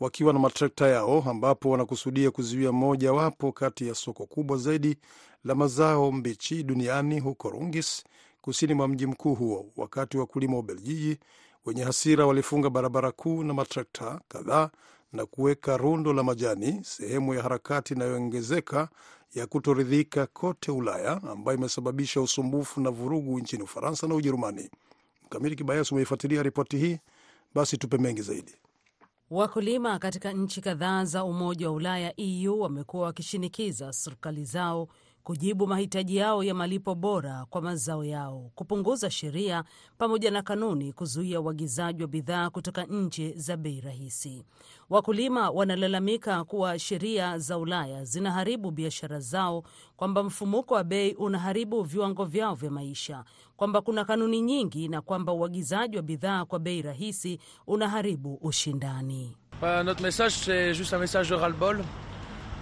wakiwa 0.00 0.32
na 0.32 0.38
matrekta 0.38 0.88
yao, 0.88 1.24
ambapo 1.30 1.70
wanakusudia 1.70 2.30
kuzuia 2.30 2.72
mojawapo 2.72 3.52
kati 3.52 3.88
ya 3.88 3.94
soko 3.94 4.26
kubwa 4.26 4.56
zaidi 4.56 4.96
la 5.44 5.54
mazao 5.54 6.12
mbichi 6.12 6.62
duniani 6.62 7.20
huko 7.20 7.50
Rungis, 7.50 8.04
kusini 8.40 8.74
mwa 8.74 8.88
mji 8.88 9.06
mkuu 9.06 9.34
huo, 9.34 9.66
wakati 9.76 10.18
wakulima 10.18 10.52
wa 10.52 10.58
Ubelgiji 10.58 11.18
wenye 11.64 11.84
hasira 11.84 12.26
walifunga 12.26 12.70
barabara 12.70 13.12
kuu 13.12 13.42
na 13.44 13.54
matrekta 13.54 14.20
kadhaa 14.28 14.70
na 15.12 15.26
kuweka 15.26 15.76
rundo 15.76 16.12
la 16.12 16.22
majani, 16.22 16.80
sehemu 16.84 17.34
ya 17.34 17.42
harakati 17.42 17.94
inayoongezeka 17.94 18.88
ya 19.34 19.46
kutoridhika 19.46 20.26
kote 20.26 20.70
Ulaya, 20.70 21.22
ambayo 21.22 21.58
imesababisha 21.58 22.20
usumbufu 22.20 22.80
na 22.80 22.90
vurugu 22.90 23.38
nchini 23.38 23.62
Ufaransa 23.62 24.06
na 24.06 24.14
Ujerumani. 24.14 24.70
Mkamili 25.24 25.56
Kibayasi 25.56 25.94
umeifuatilia 25.94 26.42
ripoti 26.42 26.78
hii, 26.78 26.98
basi 27.54 27.76
tupe 27.78 27.98
mengi 27.98 28.22
zaidi. 28.22 28.54
Wakulima 29.30 29.98
katika 29.98 30.32
nchi 30.32 30.60
kadhaa 30.60 31.04
za 31.04 31.24
Umoja 31.24 31.66
wa 31.70 31.74
Ulaya 31.76 32.20
EU 32.20 32.60
wamekuwa 32.60 33.06
wakishinikiza 33.06 33.92
serikali 33.92 34.44
zao 34.44 34.88
kujibu 35.24 35.66
mahitaji 35.66 36.16
yao 36.16 36.44
ya 36.44 36.54
malipo 36.54 36.94
bora 36.94 37.46
kwa 37.50 37.62
mazao 37.62 38.04
yao, 38.04 38.50
kupunguza 38.54 39.10
sheria 39.10 39.64
pamoja 39.98 40.30
na 40.30 40.42
kanuni 40.42 40.92
kuzuia 40.92 41.40
uagizaji 41.40 42.02
wa 42.02 42.08
bidhaa 42.08 42.50
kutoka 42.50 42.84
nchi 42.84 43.32
za 43.32 43.56
bei 43.56 43.80
rahisi. 43.80 44.44
Wakulima 44.90 45.50
wanalalamika 45.50 46.44
kuwa 46.44 46.78
sheria 46.78 47.38
za 47.38 47.58
Ulaya 47.58 48.04
zinaharibu 48.04 48.70
biashara 48.70 49.20
zao, 49.20 49.62
kwamba 49.96 50.22
mfumuko 50.22 50.74
wa 50.74 50.84
bei 50.84 51.14
unaharibu 51.14 51.82
viwango 51.82 52.24
vyao 52.24 52.54
vya 52.54 52.70
maisha, 52.70 53.24
kwamba 53.56 53.80
kuna 53.80 54.04
kanuni 54.04 54.40
nyingi 54.40 54.88
na 54.88 55.00
kwamba 55.02 55.32
uagizaji 55.32 55.96
wa 55.96 56.02
bidhaa 56.02 56.44
kwa 56.44 56.58
bei 56.58 56.82
rahisi 56.82 57.38
unaharibu 57.66 58.34
ushindani. 58.34 59.36
Bah, 59.60 59.82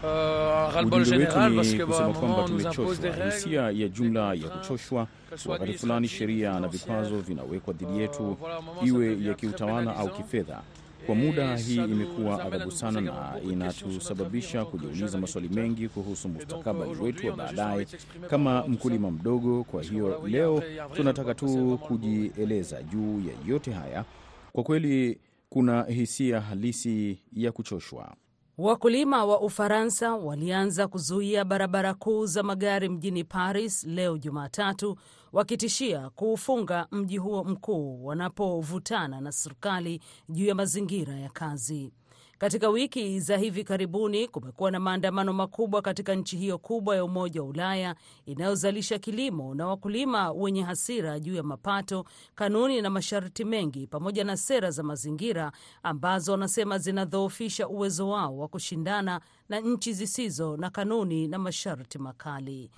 Euh, 0.04 0.71
ras-le-bol 0.75 1.02
Ujumbe 1.02 1.25
wetu 1.25 1.38
ni 1.40 1.85
kusema 1.87 2.12
kwamba 2.12 2.42
tumechoshwa, 2.45 3.25
hisia 3.26 3.62
ya 3.71 3.88
jumla 3.88 4.35
ya 4.35 4.49
kuchoshwa. 4.49 5.07
Wakati 5.47 5.73
fulani 5.73 6.09
sheria 6.09 6.61
na 6.61 6.69
vikwazo 6.69 7.19
vinawekwa 7.21 7.75
dhidi 7.75 7.99
yetu, 7.99 8.37
Euh, 8.83 8.88
iwe 8.88 9.23
ya 9.25 9.35
kiutawala 9.35 9.97
au 9.97 10.09
kifedha. 10.09 10.62
Kwa 11.07 11.14
muda 11.14 11.57
hii 11.57 11.75
imekuwa 11.76 12.45
adhabu 12.45 12.71
sana 12.71 13.00
na 13.00 13.33
inatusababisha 13.52 14.64
kujiuliza 14.64 15.19
maswali 15.19 15.49
mengi 15.49 15.88
kuhusu 15.88 16.28
mustakabali 16.28 17.00
wetu 17.00 17.26
wa 17.26 17.37
baadaye 17.37 17.87
kama 18.30 18.64
mkulima 18.69 19.11
mdogo. 19.11 19.64
Kwa 19.64 19.83
hiyo 19.83 20.23
leo 20.26 20.62
tunataka 20.97 21.35
tu 21.35 21.78
kujieleza 21.88 22.83
juu 22.83 23.21
ya 23.21 23.35
yote 23.52 23.73
haya. 23.73 24.04
Kwa 24.52 24.64
kweli 24.64 25.19
kuna 25.50 25.83
hisia 25.85 26.40
halisi 26.40 27.19
ya 27.33 27.52
kuchoshwa. 27.52 28.14
Wakulima 28.61 29.25
wa 29.25 29.40
Ufaransa 29.40 30.14
walianza 30.17 30.88
kuzuia 30.88 31.45
barabara 31.45 31.95
kuu 31.95 32.26
za 32.26 32.43
magari 32.43 32.88
mjini 32.88 33.25
Paris 33.25 33.85
leo 33.85 34.19
Jumatatu, 34.19 34.97
wakitishia 35.33 36.11
kuufunga 36.11 36.87
mji 36.90 37.19
huo 37.19 37.45
mkuu 37.45 38.05
wanapovutana 38.07 39.21
na 39.21 39.33
serikali 39.33 40.00
juu 40.29 40.47
ya 40.47 40.55
mazingira 40.55 41.14
ya 41.14 41.29
kazi. 41.31 41.93
Katika 42.40 42.68
wiki 42.68 43.20
za 43.20 43.37
hivi 43.37 43.64
karibuni 43.64 44.28
kumekuwa 44.28 44.70
na 44.70 44.80
maandamano 44.80 45.32
makubwa 45.32 45.82
katika 45.82 46.14
nchi 46.14 46.37
hiyo 46.37 46.59
kubwa 46.59 46.97
ya 46.97 47.04
Umoja 47.04 47.42
wa 47.42 47.49
Ulaya 47.49 47.94
inayozalisha 48.26 48.99
kilimo 48.99 49.54
na 49.54 49.66
wakulima 49.66 50.32
wenye 50.32 50.62
hasira 50.62 51.20
juu 51.20 51.35
ya 51.35 51.42
mapato, 51.42 52.04
kanuni 52.35 52.82
na 52.82 52.90
masharti 52.90 53.44
mengi, 53.44 53.87
pamoja 53.87 54.25
na 54.25 54.37
sera 54.37 54.70
za 54.70 54.82
mazingira 54.82 55.52
ambazo 55.82 56.32
wanasema 56.32 56.78
zinadhoofisha 56.78 57.68
uwezo 57.68 58.09
wao 58.09 58.38
wa 58.38 58.49
kushindana 58.49 59.20
na 59.49 59.61
nchi 59.61 59.92
zisizo 59.92 60.56
na 60.56 60.70
kanuni 60.70 61.28
na 61.28 61.38
masharti 61.38 61.99
makali. 61.99 62.70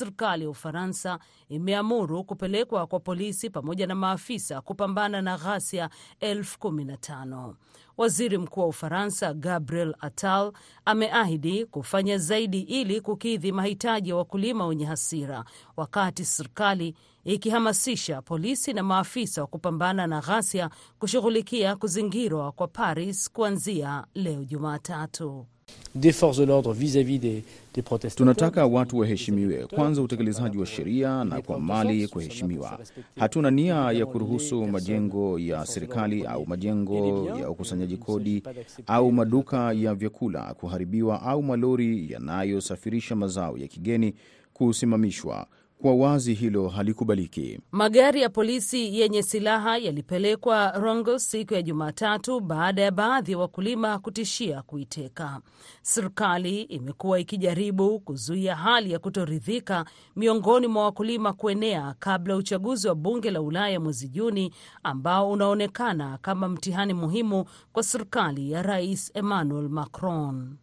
Serikali 0.00 0.44
ya 0.44 0.50
Ufaransa 0.50 1.18
imeamuru 1.48 2.24
kupelekwa 2.24 2.86
kwa 2.86 3.00
polisi 3.00 3.50
pamoja 3.50 3.86
na 3.86 3.94
maafisa 3.94 4.60
kupambana 4.60 5.22
na 5.22 5.36
ghasia 5.38 5.90
elfu 6.20 6.58
kumi 6.58 6.84
na 6.84 6.96
tano. 6.96 7.56
Waziri 7.96 8.38
Mkuu 8.38 8.60
wa 8.60 8.66
Ufaransa 8.66 9.34
Gabriel 9.34 9.94
Attal 10.00 10.52
ameahidi 10.84 11.66
kufanya 11.66 12.18
zaidi 12.18 12.60
ili 12.60 13.00
kukidhi 13.00 13.52
mahitaji 13.52 14.10
ya 14.10 14.16
wakulima 14.16 14.66
wenye 14.66 14.84
hasira, 14.84 15.44
wakati 15.76 16.24
serikali 16.24 16.94
ikihamasisha 17.24 18.22
polisi 18.22 18.72
na 18.72 18.82
maafisa 18.82 19.40
wa 19.40 19.46
kupambana 19.46 20.06
na 20.06 20.20
ghasia 20.20 20.70
kushughulikia 20.98 21.76
kuzingirwa 21.76 22.52
kwa 22.52 22.68
Paris 22.68 23.30
kuanzia 23.32 24.06
leo 24.14 24.44
Jumatatu. 24.44 25.46
Tunataka 28.16 28.66
watu 28.66 28.98
waheshimiwe 28.98 29.66
kwanza, 29.66 30.02
utekelezaji 30.02 30.58
wa 30.58 30.66
sheria 30.66 31.24
na 31.24 31.42
kwa 31.42 31.60
mali 31.60 32.08
kuheshimiwa. 32.08 32.78
Hatuna 33.18 33.50
nia 33.50 33.74
ya 33.92 34.06
kuruhusu 34.06 34.66
majengo 34.66 35.38
ya 35.38 35.66
serikali 35.66 36.24
au 36.26 36.46
majengo 36.46 37.26
ya 37.40 37.50
ukusanyaji 37.50 37.96
kodi 37.96 38.42
au 38.86 39.12
maduka 39.12 39.72
ya 39.72 39.94
vyakula 39.94 40.54
kuharibiwa 40.54 41.22
au 41.22 41.42
malori 41.42 42.12
yanayosafirisha 42.12 43.16
mazao 43.16 43.58
ya 43.58 43.66
kigeni 43.68 44.14
kusimamishwa. 44.54 45.46
Kwa 45.82 45.94
wazi 45.94 46.34
hilo 46.34 46.68
halikubaliki. 46.68 47.60
Magari 47.72 48.22
ya 48.22 48.28
polisi 48.28 49.00
yenye 49.00 49.22
silaha 49.22 49.78
yalipelekwa 49.78 50.70
Rongo 50.70 51.18
siku 51.18 51.54
ya 51.54 51.62
Jumatatu 51.62 52.40
baada 52.40 52.82
ya 52.82 52.90
baadhi 52.90 53.32
ya 53.32 53.38
wakulima 53.38 53.98
kutishia 53.98 54.62
kuiteka. 54.62 55.40
Serikali 55.82 56.62
imekuwa 56.62 57.20
ikijaribu 57.20 58.00
kuzuia 58.00 58.56
hali 58.56 58.92
ya 58.92 58.98
kutoridhika 58.98 59.84
miongoni 60.16 60.66
mwa 60.66 60.84
wakulima 60.84 61.32
kuenea 61.32 61.94
kabla 61.98 62.36
uchaguzi 62.36 62.88
wa 62.88 62.94
bunge 62.94 63.30
la 63.30 63.42
Ulaya 63.42 63.80
mwezi 63.80 64.08
Juni, 64.08 64.52
ambao 64.82 65.30
unaonekana 65.30 66.18
kama 66.22 66.48
mtihani 66.48 66.94
muhimu 66.94 67.44
kwa 67.72 67.82
serikali 67.82 68.50
ya 68.50 68.62
Rais 68.62 69.10
Emmanuel 69.14 69.68
Macron. 69.68 70.56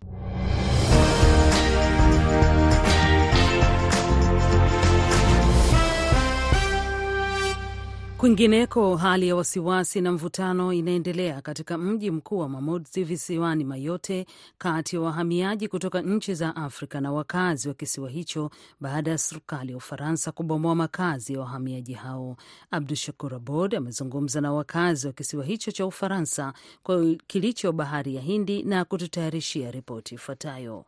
Kwingineko, 8.18 8.96
hali 8.96 9.28
ya 9.28 9.36
wasiwasi 9.36 10.02
na 10.02 10.12
mvutano 10.12 10.74
inaendelea 10.74 11.42
katika 11.42 11.78
mji 11.78 12.12
mkuu 12.12 12.38
wa 12.38 12.50
Mamoudzou 12.50 13.04
visiwani 13.06 13.64
Mayotte, 13.64 14.26
kati 14.58 14.96
ya 14.96 15.02
wahamiaji 15.02 15.68
kutoka 15.68 16.02
nchi 16.02 16.34
za 16.36 16.56
Afrika 16.56 17.02
na 17.02 17.12
wakazi 17.12 17.68
wa 17.68 17.74
kisiwa 17.74 18.10
hicho 18.10 18.50
baada 18.80 19.12
ya 19.12 19.18
serikali 19.18 19.72
ya 19.72 19.78
Ufaransa 19.78 20.32
kubomoa 20.32 20.76
makazi 20.76 21.34
ya 21.34 21.40
wahamiaji 21.40 21.94
hao. 21.94 22.38
Abdu 22.72 22.96
Shakur 22.96 23.36
Abod 23.36 23.76
amezungumza 23.76 24.42
na 24.42 24.54
wakazi 24.54 25.08
wa 25.08 25.14
kisiwa 25.14 25.46
hicho 25.46 25.72
cha 25.72 25.86
Ufaransa 25.86 26.54
kwa 26.84 27.16
kilicho 27.28 27.72
bahari 27.72 28.16
ya 28.16 28.22
Hindi 28.22 28.64
na 28.64 28.86
kututayarishia 28.86 29.72
ripoti 29.72 30.16
ifuatayo. 30.16 30.86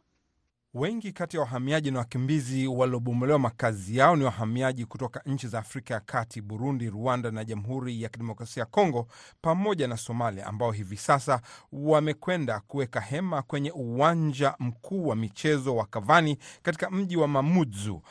Wengi 0.73 1.11
kati 1.11 1.37
ya 1.37 1.41
wahamiaji 1.41 1.91
na 1.91 1.99
wakimbizi 1.99 2.67
waliobomolewa 2.67 3.39
makazi 3.39 3.97
yao 3.97 4.15
ni 4.15 4.23
wahamiaji 4.23 4.85
kutoka 4.85 5.21
nchi 5.25 5.47
za 5.47 5.59
Afrika 5.59 5.93
ya 5.93 5.99
Kati, 5.99 6.41
Burundi, 6.41 6.89
Rwanda 6.89 7.31
na 7.31 7.43
Jamhuri 7.45 8.01
ya 8.01 8.09
Kidemokrasia 8.09 8.61
ya 8.61 8.65
Kongo 8.65 9.07
pamoja 9.41 9.87
na 9.87 9.97
Somalia, 9.97 10.45
ambao 10.47 10.71
hivi 10.71 10.97
sasa 10.97 11.41
wamekwenda 11.71 12.59
kuweka 12.59 12.99
hema 13.01 13.41
kwenye 13.41 13.71
uwanja 13.71 14.55
mkuu 14.59 15.07
wa 15.07 15.15
michezo 15.15 15.75
wa 15.75 15.85
Kavani 15.85 16.37
katika 16.63 16.89
mji 16.89 17.17
wa 17.17 17.27
Mamudzu. 17.27 18.01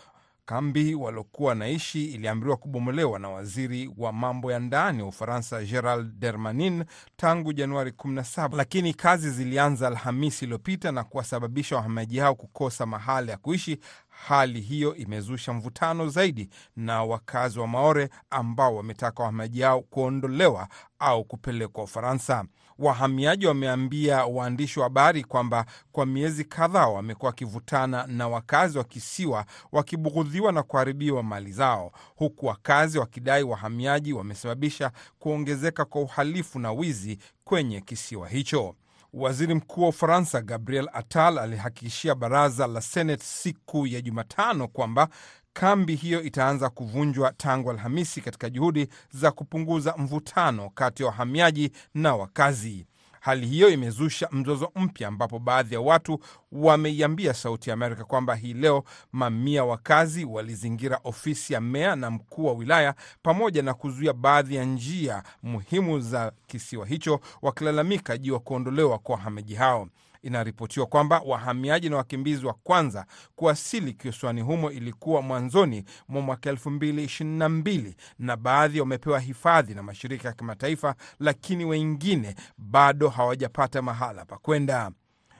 Kambi 0.48 0.94
waliokuwa 0.94 1.48
wanaishi 1.48 2.04
iliamriwa 2.04 2.56
kubomolewa 2.56 3.18
na 3.18 3.28
waziri 3.28 3.90
wa 3.96 4.12
mambo 4.12 4.52
ya 4.52 4.58
ndani 4.58 5.02
wa 5.02 5.08
Ufaransa 5.08 5.64
Gerald 5.64 6.18
Dermanin 6.18 6.84
tangu 7.16 7.52
Januari 7.52 7.90
17, 7.90 8.56
lakini 8.56 8.94
kazi 8.94 9.30
zilianza 9.30 9.86
Alhamisi 9.86 10.44
iliyopita 10.44 10.92
na 10.92 11.04
kuwasababisha 11.04 11.76
wahamiaji 11.76 12.18
hao 12.18 12.34
kukosa 12.34 12.86
mahali 12.86 13.30
ya 13.30 13.36
kuishi. 13.36 13.78
Hali 14.26 14.60
hiyo 14.60 14.94
imezusha 14.94 15.52
mvutano 15.52 16.08
zaidi 16.08 16.48
na 16.76 17.04
wakazi 17.04 17.58
wa 17.58 17.66
Maore 17.68 18.08
ambao 18.30 18.76
wametaka 18.76 19.22
wahamiaji 19.22 19.62
hao 19.62 19.80
kuondolewa 19.80 20.68
au 20.98 21.24
kupelekwa 21.24 21.84
Ufaransa. 21.84 22.44
Wahamiaji 22.78 23.46
wameambia 23.46 24.24
waandishi 24.26 24.78
wa 24.80 24.84
habari 24.84 25.24
kwamba 25.24 25.66
kwa 25.92 26.06
miezi 26.06 26.44
kadhaa 26.44 26.86
wamekuwa 26.86 27.28
wakivutana 27.28 28.06
na 28.06 28.28
wakazi 28.28 28.78
wa 28.78 28.84
kisiwa 28.84 29.44
wakibughudhiwa 29.72 30.52
na 30.52 30.62
kuharibiwa 30.62 31.22
mali 31.22 31.52
zao, 31.52 31.92
huku 32.16 32.46
wakazi 32.46 32.98
wakidai 32.98 33.42
wahamiaji 33.42 34.12
wamesababisha 34.12 34.90
kuongezeka 35.18 35.84
kwa 35.84 36.00
uhalifu 36.00 36.58
na 36.58 36.72
wizi 36.72 37.18
kwenye 37.44 37.80
kisiwa 37.80 38.28
hicho. 38.28 38.74
Waziri 39.12 39.54
Mkuu 39.54 39.82
wa 39.82 39.88
Ufaransa 39.88 40.40
Gabriel 40.42 40.88
Attal 40.92 41.38
alihakikishia 41.38 42.14
baraza 42.14 42.66
la 42.66 42.80
Senate 42.80 43.24
siku 43.24 43.86
ya 43.86 44.00
Jumatano 44.00 44.68
kwamba 44.68 45.08
kambi 45.52 45.94
hiyo 45.94 46.22
itaanza 46.22 46.70
kuvunjwa 46.70 47.32
tangu 47.32 47.70
Alhamisi 47.70 48.20
katika 48.20 48.50
juhudi 48.50 48.88
za 49.10 49.30
kupunguza 49.30 49.94
mvutano 49.98 50.70
kati 50.70 51.02
ya 51.02 51.08
wahamiaji 51.08 51.70
na 51.94 52.14
wakazi. 52.16 52.86
Hali 53.20 53.46
hiyo 53.46 53.68
imezusha 53.70 54.28
mzozo 54.32 54.70
mpya 54.76 55.08
ambapo 55.08 55.38
baadhi 55.38 55.74
ya 55.74 55.80
watu 55.80 56.18
wameiambia 56.52 57.34
Sauti 57.34 57.70
ya 57.70 57.74
Amerika 57.74 58.04
kwamba 58.04 58.34
hii 58.34 58.54
leo 58.54 58.84
mamia 59.12 59.64
wakazi 59.64 60.24
walizingira 60.24 61.00
ofisi 61.04 61.52
ya 61.52 61.60
meya 61.60 61.96
na 61.96 62.10
mkuu 62.10 62.44
wa 62.46 62.52
wilaya 62.52 62.94
pamoja 63.22 63.62
na 63.62 63.74
kuzuia 63.74 64.12
baadhi 64.12 64.54
ya 64.56 64.64
njia 64.64 65.22
muhimu 65.42 66.00
za 66.00 66.32
kisiwa 66.46 66.86
hicho, 66.86 67.20
wakilalamika 67.42 68.18
juu 68.18 68.32
ya 68.32 68.38
kuondolewa 68.38 68.98
kwa 68.98 69.14
wahamiaji 69.14 69.54
hao. 69.54 69.88
Inaripotiwa 70.22 70.86
kwamba 70.86 71.22
wahamiaji 71.26 71.88
na 71.90 71.96
wakimbizi 71.96 72.46
wa 72.46 72.52
kwanza 72.54 73.06
kuwasili 73.36 73.92
kisiwani 73.92 74.40
humo 74.40 74.70
ilikuwa 74.70 75.22
mwanzoni 75.22 75.84
mwa 76.08 76.22
mwaka 76.22 76.50
elfu 76.50 76.70
mbili 76.70 77.04
ishirini 77.04 77.38
na 77.38 77.48
mbili 77.48 77.96
na 78.18 78.36
baadhi 78.36 78.80
wamepewa 78.80 79.20
hifadhi 79.20 79.74
na 79.74 79.82
mashirika 79.82 80.28
ya 80.28 80.34
kimataifa, 80.34 80.94
lakini 81.20 81.64
wengine 81.64 82.34
bado 82.58 83.08
hawajapata 83.08 83.82
mahala 83.82 84.24
pa 84.24 84.38
kwenda. 84.38 84.90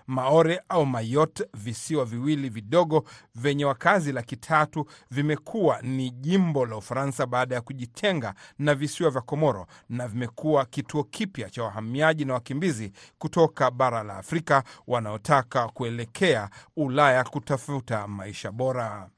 Maore 0.09 0.61
au 0.69 0.87
Mayotte, 0.87 1.45
visiwa 1.55 2.05
viwili 2.05 2.49
vidogo 2.49 3.05
vyenye 3.35 3.65
wakazi 3.65 4.13
laki 4.13 4.37
tatu, 4.37 4.87
vimekuwa 5.11 5.83
ni 5.83 6.11
jimbo 6.11 6.67
la 6.67 6.77
Ufaransa 6.77 7.27
baada 7.27 7.55
ya 7.55 7.61
kujitenga 7.61 8.35
na 8.59 8.75
visiwa 8.75 9.11
vya 9.11 9.21
Komoro, 9.21 9.67
na 9.89 10.09
vimekuwa 10.09 10.65
kituo 10.65 11.05
kipya 11.05 11.51
cha 11.51 11.63
wahamiaji 11.63 12.25
na 12.25 12.35
wakimbizi 12.35 12.93
kutoka 13.19 13.71
bara 13.71 14.03
la 14.03 14.17
Afrika 14.17 14.63
wanaotaka 14.87 15.69
kuelekea 15.69 16.51
Ulaya 16.77 17.25
kutafuta 17.25 18.07
maisha 18.07 18.53
bora. 18.53 19.09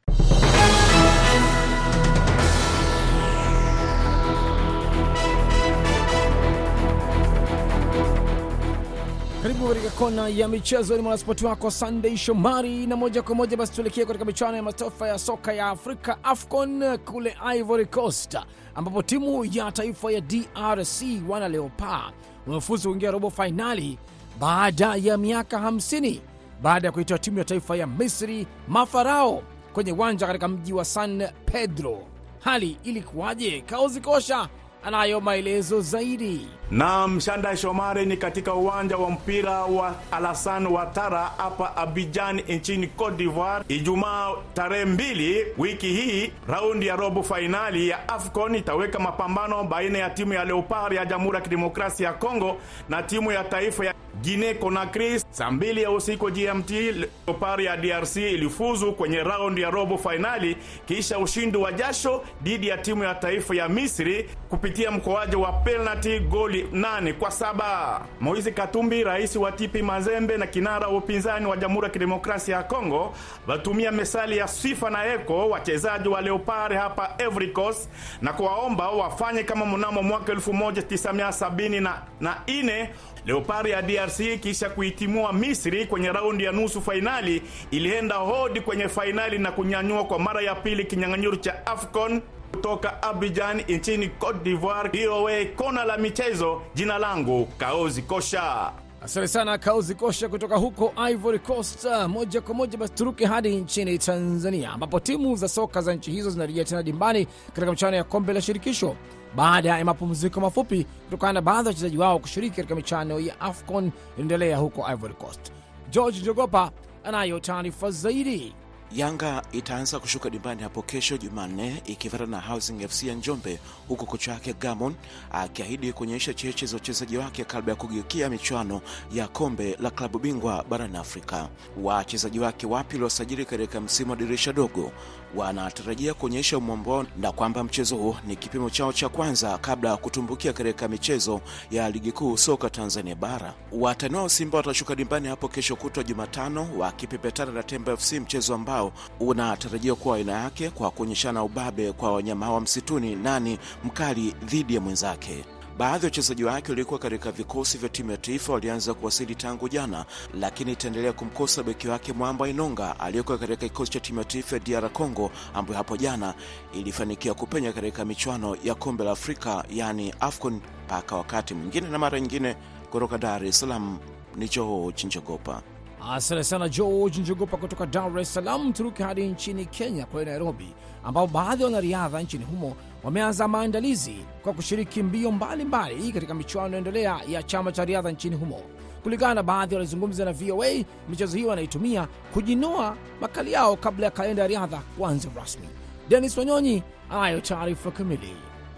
Karibu 9.43 9.69
katika 9.69 9.91
kona 9.91 10.29
ya 10.29 10.49
michezo, 10.49 10.97
ni 10.97 11.03
mwanaspoti 11.03 11.47
wako 11.47 11.71
Sunday 11.71 12.17
Shomari, 12.17 12.87
na 12.87 12.97
moja 12.97 13.23
kwa 13.23 13.35
moja 13.35 13.57
basi 13.57 13.73
tuelekee 13.73 14.05
katika 14.05 14.25
michuano 14.25 14.57
ya 14.57 14.63
mataifa 14.63 15.09
ya 15.09 15.19
soka 15.19 15.53
ya 15.53 15.69
Afrika 15.69 16.25
AFCON 16.25 16.99
kule 16.99 17.37
Ivory 17.57 17.87
Coast, 17.87 18.39
ambapo 18.75 19.03
timu 19.03 19.45
ya 19.45 19.73
taifa 19.73 20.13
ya 20.13 20.21
DRC 20.21 21.03
wana 21.29 21.49
Leopard 21.49 22.15
wamefuzu 22.47 22.89
kuingia 22.89 23.11
robo 23.11 23.31
fainali 23.31 23.99
baada 24.41 24.95
ya 24.97 25.17
miaka 25.19 25.59
50 25.59 26.19
baada 26.63 26.89
ya 26.89 26.93
kuitoa 26.93 27.19
timu 27.19 27.39
ya 27.39 27.45
taifa 27.45 27.77
ya 27.77 27.87
Misri 27.87 28.47
Mafarao 28.69 29.43
kwenye 29.73 29.93
uwanja 29.93 30.27
katika 30.27 30.49
mji 30.49 30.73
wa 30.73 30.85
San 30.85 31.29
Pedro. 31.45 31.99
Hali 32.41 32.77
ilikuwaje? 32.85 33.61
Kaozi 33.61 34.01
Kosha 34.01 34.49
anayo 34.85 35.21
maelezo 35.21 35.81
zaidi. 35.81 36.49
Na 36.71 37.09
Mshanda 37.09 37.57
Shomari 37.57 38.07
ni 38.07 38.17
katika 38.17 38.55
uwanja 38.55 38.97
wa 38.97 39.11
mpira 39.11 39.63
wa 39.63 39.95
Alassane 40.11 40.67
Ouattara 40.69 41.31
hapa 41.37 41.77
Abidjan 41.77 42.43
nchini 42.49 42.87
Cote 42.87 43.17
d'Ivoire, 43.17 43.65
Ijumaa 43.69 44.29
tarehe 44.55 44.85
mbili 44.85 45.47
wiki 45.59 45.87
hii. 45.87 46.33
Raundi 46.49 46.87
ya 46.87 46.97
robo 46.97 47.23
fainali 47.23 47.89
ya 47.89 48.09
AFCON 48.09 48.55
itaweka 48.55 48.99
mapambano 48.99 49.65
baina 49.65 49.99
ya 49.99 50.11
timu 50.11 50.33
ya 50.33 50.45
Leopard 50.45 50.93
ya 50.93 51.07
Jamhuri 51.07 51.35
ya 51.37 51.41
Kidemokrasia 51.43 52.07
ya 52.07 52.13
Kongo 52.13 52.57
na 52.89 53.03
timu 53.03 53.33
ya 53.33 53.45
taifa 53.45 53.85
ya 53.87 53.95
Guinea 54.23 54.55
Conakry. 54.55 55.21
Saa 55.31 55.51
mbili 55.51 55.83
ya 55.83 55.91
usiku 55.91 56.31
GMT, 56.31 56.71
Leopard 56.71 57.61
ya 57.61 57.77
DRC 57.77 58.17
ilifuzu 58.17 58.93
kwenye 58.93 59.17
raundi 59.23 59.61
ya 59.63 59.71
robo 59.71 59.99
fainali 59.99 60.57
kisha 60.87 61.19
ushindi 61.19 61.59
wa 61.59 61.73
jasho 61.73 62.23
dhidi 62.43 62.69
ya 62.69 62.79
timu 62.79 63.05
ya 63.05 63.15
taifa 63.15 63.55
ya 63.55 63.69
Misri 63.69 64.31
kupitia 64.49 64.91
mkoaji 64.91 65.37
wa 65.37 65.53
penalti 65.53 66.21
goli 66.21 66.69
nane 66.73 67.13
kwa 67.13 67.31
saba. 67.31 68.01
Moise 68.21 68.51
Katumbi, 68.53 69.05
rais 69.05 69.37
wa 69.37 69.53
TP 69.53 69.75
Mazembe 69.83 70.37
na 70.37 70.47
kinara 70.47 70.89
wa 70.89 70.97
upinzani 70.99 71.47
wa 71.47 71.57
Jamhuri 71.57 71.85
ya 71.85 71.91
Kidemokrasia 71.91 72.57
ya 72.57 72.63
Kongo, 72.63 73.15
watumia 73.47 73.93
mesali 73.93 74.37
ya 74.39 74.49
sifa 74.49 74.91
na 74.91 75.07
eko 75.15 75.49
wachezaji 75.49 76.09
wa 76.09 76.21
Leopard 76.21 76.73
hapa 76.77 77.15
Ivory 77.19 77.49
Coast 77.49 77.89
na 78.23 78.33
kuwaomba 78.33 78.91
wafanye 78.91 79.43
kama 79.43 79.67
mnamo 79.67 80.03
mwaka 80.03 80.33
1974 80.33 82.89
Leopard 83.27 83.67
ya 83.67 83.83
DRC 83.83 84.41
kisha 84.41 84.71
kuitimua 84.71 85.33
Misri 85.33 85.87
kwenye 85.87 86.13
raundi 86.13 86.45
ya 86.45 86.53
nusu 86.53 86.83
fainali 86.83 87.43
ilienda 87.71 88.15
hodi 88.17 88.61
kwenye 88.61 88.89
fainali 88.89 89.39
na 89.39 89.53
kunyanyua 89.53 90.05
kwa 90.05 90.19
mara 90.19 90.41
ya 90.43 90.55
pili 90.55 90.85
kinyang'anyiro 90.85 91.37
cha 91.37 91.67
AFCON 91.67 92.21
kutoka 92.53 93.03
Abidjan 93.03 93.63
nchini 93.69 94.09
Cote 94.09 94.39
d'Ivoire. 94.45 94.91
VOA 95.07 95.45
kona 95.57 95.85
la 95.85 95.97
michezo, 95.97 96.63
jina 96.75 96.99
langu 96.99 97.47
Kaozi 97.59 98.03
Kosha. 98.03 98.73
Asante 99.03 99.29
sana 99.29 99.59
Kauzi 99.59 99.95
Kosha 99.95 100.29
kutoka 100.29 100.57
huko 100.57 100.93
Ivory 101.11 101.39
Coast. 101.39 101.87
Moja 102.09 102.41
kwa 102.41 102.55
moja 102.55 102.79
basi 102.79 102.93
turuke 102.93 103.27
hadi 103.27 103.57
nchini 103.57 103.99
Tanzania, 103.99 104.71
ambapo 104.73 105.01
timu 105.01 105.37
za 105.37 105.49
soka 105.49 105.81
za 105.81 105.95
nchi 105.95 106.11
hizo 106.11 106.31
zinarejea 106.31 106.65
tena 106.65 106.83
dimbani 106.83 107.27
katika 107.47 107.71
michuano 107.71 107.97
ya 107.97 108.05
kombe 108.05 108.33
la 108.33 108.41
shirikisho 108.43 108.97
baada 109.37 109.79
ya 109.79 109.85
mapumziko 109.85 110.41
mafupi 110.41 110.85
kutokana 111.05 111.33
na 111.33 111.41
baadhi 111.43 111.59
ya 111.59 111.69
wachezaji 111.69 111.99
wao 111.99 112.19
kushiriki 112.19 112.57
katika 112.57 112.75
michuano 112.75 113.21
ya 113.21 113.41
AFCON 113.41 113.91
inaendelea 114.17 114.57
huko 114.59 114.87
Ivory 114.93 115.15
Coast. 115.15 115.53
George 115.91 116.21
Jogopa 116.21 116.71
anayo 117.05 117.41
taarifa 117.41 117.91
zaidi. 117.91 118.55
Yanga 118.93 119.43
itaanza 119.53 119.99
kushuka 120.01 120.31
dimbani 120.31 120.63
hapo 120.63 120.83
kesho 120.83 121.17
Jumanne 121.19 121.83
ikifuata 121.87 122.27
na 122.27 122.41
Housing 122.41 122.89
FC 122.89 123.03
ya 123.03 123.15
Njombe, 123.15 123.59
huku 123.89 124.07
kocha 124.07 124.33
wake 124.33 124.53
Gamon 124.53 124.95
akiahidi 125.33 125.93
kuonyesha 125.93 126.35
cheche 126.35 126.67
za 126.67 126.77
uchezaji 126.77 127.17
wake 127.17 127.45
kabla 127.45 127.73
ya 127.73 127.77
kugeukia 127.77 128.31
michuano 128.31 128.81
ya 129.13 129.29
kombe 129.29 129.77
la 129.81 129.91
klabu 129.91 130.19
bingwa 130.19 130.65
barani 130.69 130.97
Afrika. 130.97 131.49
Wachezaji 131.83 132.39
wake 132.41 132.67
wapya 132.67 132.95
waliosajili 132.97 133.45
katika 133.45 133.81
msimu 133.81 134.11
wa 134.11 134.17
dirisha 134.17 134.53
dogo 134.53 134.93
wanatarajia 135.37 136.15
kuonyesha 136.15 136.59
umwambo 136.59 136.91
wao 136.91 137.07
na 137.17 137.33
kwamba 137.33 137.65
mchezo 137.65 137.97
huo 137.97 138.17
ni 138.27 138.37
kipimo 138.37 138.71
chao 138.71 138.93
cha 138.93 139.09
kwanza 139.09 139.59
kabla 139.59 139.91
ya 139.91 139.97
kutumbukia 139.97 140.53
katika 140.53 140.89
michezo 140.89 141.41
ya 141.71 141.91
ligi 141.91 142.13
kuu 142.13 142.37
soka 142.37 142.71
Tanzania 142.71 143.15
bara. 143.15 143.55
Watani 143.73 144.17
wao 144.17 144.29
Simba 144.29 144.59
watashuka 144.59 144.95
dimbani 144.95 145.29
hapo 145.29 145.49
kesho 145.49 145.77
kutwa 145.77 146.05
Jumatano 146.05 146.69
wakipepetana 146.79 147.53
na 147.53 147.63
Temba 147.63 147.97
FC, 147.97 148.13
mchezo 148.13 148.55
ambao 148.55 148.93
unatarajiwa 149.21 149.97
kuwa 149.97 150.17
aina 150.17 150.33
yake 150.33 150.71
kwa 150.71 150.91
kuonyeshana 150.91 151.45
ubabe 151.45 151.93
kwa 151.93 152.13
wanyama 152.13 152.47
hawa 152.47 152.61
msituni, 152.61 153.17
nani 153.17 153.59
mkali 153.85 154.35
dhidi 154.45 154.75
ya 154.75 154.81
mwenzake. 154.81 155.45
Baadhi 155.81 156.05
ya 156.07 156.09
wachezaji 156.11 156.45
wake 156.45 156.73
waliokuwa 156.73 156.99
katika 157.01 157.33
vikosi 157.33 157.79
vya 157.79 157.89
timu 157.89 158.11
ya 158.11 158.17
taifa 158.17 158.53
walianza 158.53 158.95
kuwasili 158.95 159.35
tangu 159.35 159.69
jana, 159.69 160.05
lakini 160.35 160.73
itaendelea 160.73 161.13
kumkosa 161.13 161.63
beki 161.63 161.89
wake 161.89 162.13
Mwamba 162.13 162.49
Inonga 162.49 163.01
aliyekuwa 163.01 163.39
katika 163.39 163.69
kikosi 163.69 163.93
cha 163.93 164.01
timu 164.01 164.19
ya 164.19 164.25
taifa 164.25 164.57
ya 164.57 164.61
DR 164.63 164.91
Congo, 164.93 165.31
ambayo 165.55 165.77
hapo 165.77 165.97
jana 165.97 166.35
ilifanikiwa 166.75 167.35
kupenya 167.35 167.73
katika 167.73 168.05
michuano 168.05 168.57
ya 168.65 168.75
kombe 168.75 169.05
la 169.05 169.11
Afrika 169.11 169.65
yaani 169.71 170.15
AFCON. 170.21 170.61
Mpaka 170.87 171.17
wakati 171.17 171.55
mwingine 171.55 171.89
na 171.89 171.99
mara 171.99 172.21
nyingine, 172.21 172.57
kutoka 172.91 173.19
Dar 173.19 173.45
es 173.45 173.61
Salaam 173.61 173.99
ni 174.37 174.49
George 174.49 175.07
Njogopa. 175.07 175.63
Asante 176.09 176.45
sana 176.45 176.69
George 176.69 177.21
Njogopa 177.21 177.57
kutoka 177.57 177.87
Dar 177.87 178.19
es 178.19 178.35
Salaam. 178.35 178.73
Turuki 178.73 179.03
hadi 179.03 179.27
nchini 179.29 179.67
Kenya, 179.67 180.07
kule 180.07 180.25
Nairobi, 180.25 180.75
ambapo 181.05 181.27
baadhi 181.27 181.63
ya 181.63 181.67
wanariadha 181.67 182.21
nchini 182.23 182.45
humo 182.45 182.77
wameanza 183.05 183.49
maandalizi 183.49 184.17
kwa 184.43 184.53
kushiriki 184.53 185.03
mbio 185.03 185.33
mbalimbali 185.33 185.95
mbali 185.95 186.13
katika 186.13 186.35
michuano 186.35 186.69
inayoendelea 186.69 187.21
ya 187.29 187.43
chama 187.43 187.73
cha 187.73 187.85
riadha 187.85 188.11
nchini 188.11 188.37
humo. 188.37 188.61
Kulingana 189.03 189.35
na 189.35 189.43
baadhi 189.43 189.75
walizungumza 189.75 190.25
na 190.25 190.33
VOA, 190.33 190.85
michezo 191.09 191.37
hiyo 191.37 191.49
wanaitumia 191.49 192.09
kujinoa 192.35 192.97
makali 193.21 193.53
yao 193.53 193.77
kabla 193.77 194.05
ya 194.07 194.11
kalenda 194.11 194.43
ya 194.43 194.49
riadha 194.49 194.79
kuanza 194.99 195.29
rasmi. 195.37 195.69
Denis 196.09 196.39
Wanyonyi 196.39 196.83
anayo 197.11 197.41
taarifa 197.41 197.91
kamili. 197.91 198.33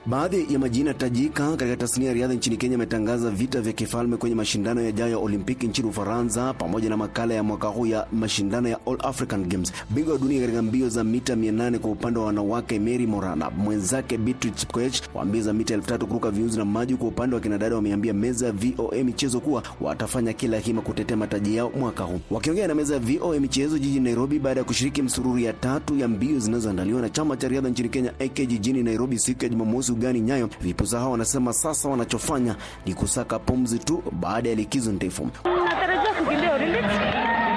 Baadhi 0.07 0.47
ya 0.53 0.59
majina 0.59 0.95
tajika 0.95 1.57
katika 1.57 1.77
tasnia 1.77 2.09
ya 2.09 2.15
riadha 2.15 2.35
nchini 2.35 2.57
Kenya 2.57 2.73
yametangaza 2.73 3.31
vita 3.31 3.61
vya 3.61 3.73
kifalme 3.73 4.17
kwenye 4.17 4.35
mashindano 4.35 4.83
yajayo 4.83 5.11
ya 5.13 5.19
Olimpiki 5.19 5.67
nchini 5.69 5.89
Ufaransa, 5.89 6.55
pamoja 6.55 6.89
na 6.91 6.97
makala 6.97 7.35
ya 7.35 7.43
mwaka 7.43 7.69
huu 7.69 7.87
ya 7.87 8.07
mashindano 8.13 8.69
ya 8.69 8.79
All 8.87 8.97
African 9.03 9.45
Games. 9.49 9.73
Bingwa 9.91 10.13
wa 10.13 10.19
dunia 10.19 10.41
katika 10.41 10.63
mbio 10.63 10.89
za 10.89 11.05
mita 11.05 11.35
800 11.35 11.79
kwa 11.79 11.91
upande 11.91 12.21
wa 12.21 12.27
wanawake 12.27 12.79
Mary 12.79 13.07
Morana, 13.07 13.51
mwenzake 13.51 14.19
Beatrice 14.19 14.57
Chepkoech 14.61 15.03
wa 15.15 15.25
mbio 15.25 15.43
za 15.43 15.53
mita 15.53 15.77
3000 15.77 16.05
kuruka 16.07 16.31
viunzi 16.31 16.59
na 16.59 16.65
maji. 16.65 16.95
Kwa 16.97 17.09
upande 17.09 17.35
wa 17.37 17.41
kinadada, 17.43 17.77
wameambia 17.77 18.13
meza 18.15 18.47
ya 18.47 18.53
VOA 18.53 19.05
michezo 19.05 19.41
kuwa 19.41 19.63
watafanya 19.81 20.33
kila 20.33 20.59
hima 20.59 20.83
kutetea 20.83 21.17
mataji 21.17 21.57
yao 21.57 21.73
mwaka 21.79 22.05
huu. 22.05 22.21
Wakiongea 22.31 22.69
na 22.69 22.75
meza 22.75 22.95
ya 22.95 23.01
VOA 23.01 23.41
michezo 23.41 23.79
jijini 23.79 24.05
Nairobi 24.05 24.39
baada 24.39 24.61
ya 24.61 24.65
kushiriki 24.65 25.03
msururu 25.03 25.39
ya 25.39 25.53
tatu 25.53 25.97
ya 25.99 26.09
mbio 26.09 26.39
zinazoandaliwa 26.39 27.01
na 27.01 27.09
chama 27.11 27.37
cha 27.37 27.49
riadha 27.49 27.69
nchini 27.69 27.89
Kenya 27.89 28.13
AK 28.21 28.35
jijini 28.47 28.83
Nairobi 28.83 29.19
siku 29.19 29.43
ya 29.45 29.49
Jumamosi 29.49 29.92
ugani 29.93 30.21
Nyayo, 30.21 30.49
vipusa 30.61 30.99
hao 30.99 31.11
wanasema 31.11 31.53
sasa 31.53 31.89
wanachofanya 31.89 32.57
ni 32.87 32.95
kusaka 32.95 33.39
pumzi 33.39 33.79
tu 33.79 34.03
baada 34.13 34.49
ya 34.49 34.55
likizo 34.55 34.93
ndefu. 34.93 35.29
Natarajia 35.65 36.13
kukimbia 36.15 36.55
Olympics 36.55 36.95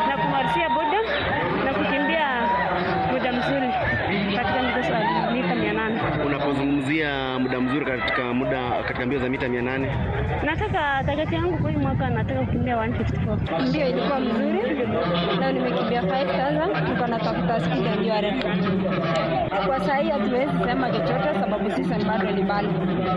na 0.10 0.18
kumalizia 0.18 0.70
boda 0.70 1.02
na 1.66 1.74
kukimbia 1.74 2.26
muda 3.12 3.32
mzuri 3.32 3.72
katika 4.36 4.62
mbio 4.64 4.82
za 4.82 5.32
mita 5.32 5.56
mia 5.56 5.74
nane. 5.74 6.02
Unapozungumzia 6.26 7.40
muda 7.40 7.62
mzuri 7.62 7.86
katika 7.86 8.34
muda 8.34 8.84
katika 8.84 9.06
mbio 9.06 9.20
za 9.20 9.30
mita 9.30 9.50
mia 9.50 9.62
nane 9.62 9.88
Nataka 10.46 11.04
target 11.06 11.32
yangu 11.32 11.58
kwa 11.58 11.72
hii 11.72 11.78
mwaka 11.78 12.10
nataka 12.10 12.40
kukimbia 12.46 12.76
154. 12.76 13.70
Mbio 13.70 13.90
ilikuwa 13.90 14.20
mzuri. 14.20 14.76
Leo 15.40 15.52
nimekimbia 15.52 16.02
5000 16.02 16.90
niko 16.90 17.08
na 17.08 17.20
tafuta 17.20 17.60
speed 17.60 17.86
ya 17.86 17.96
ya. 18.22 18.44
Kwa 19.68 19.80
sasa 19.80 19.96
hii 19.98 20.10
hatuwezi 20.10 20.52
sema 20.66 20.92
chochote 20.92 21.34
sababu 21.42 21.72
sisi 21.72 22.06
bado 22.06 22.32
ni 22.32 22.44
mbali. 22.44 22.68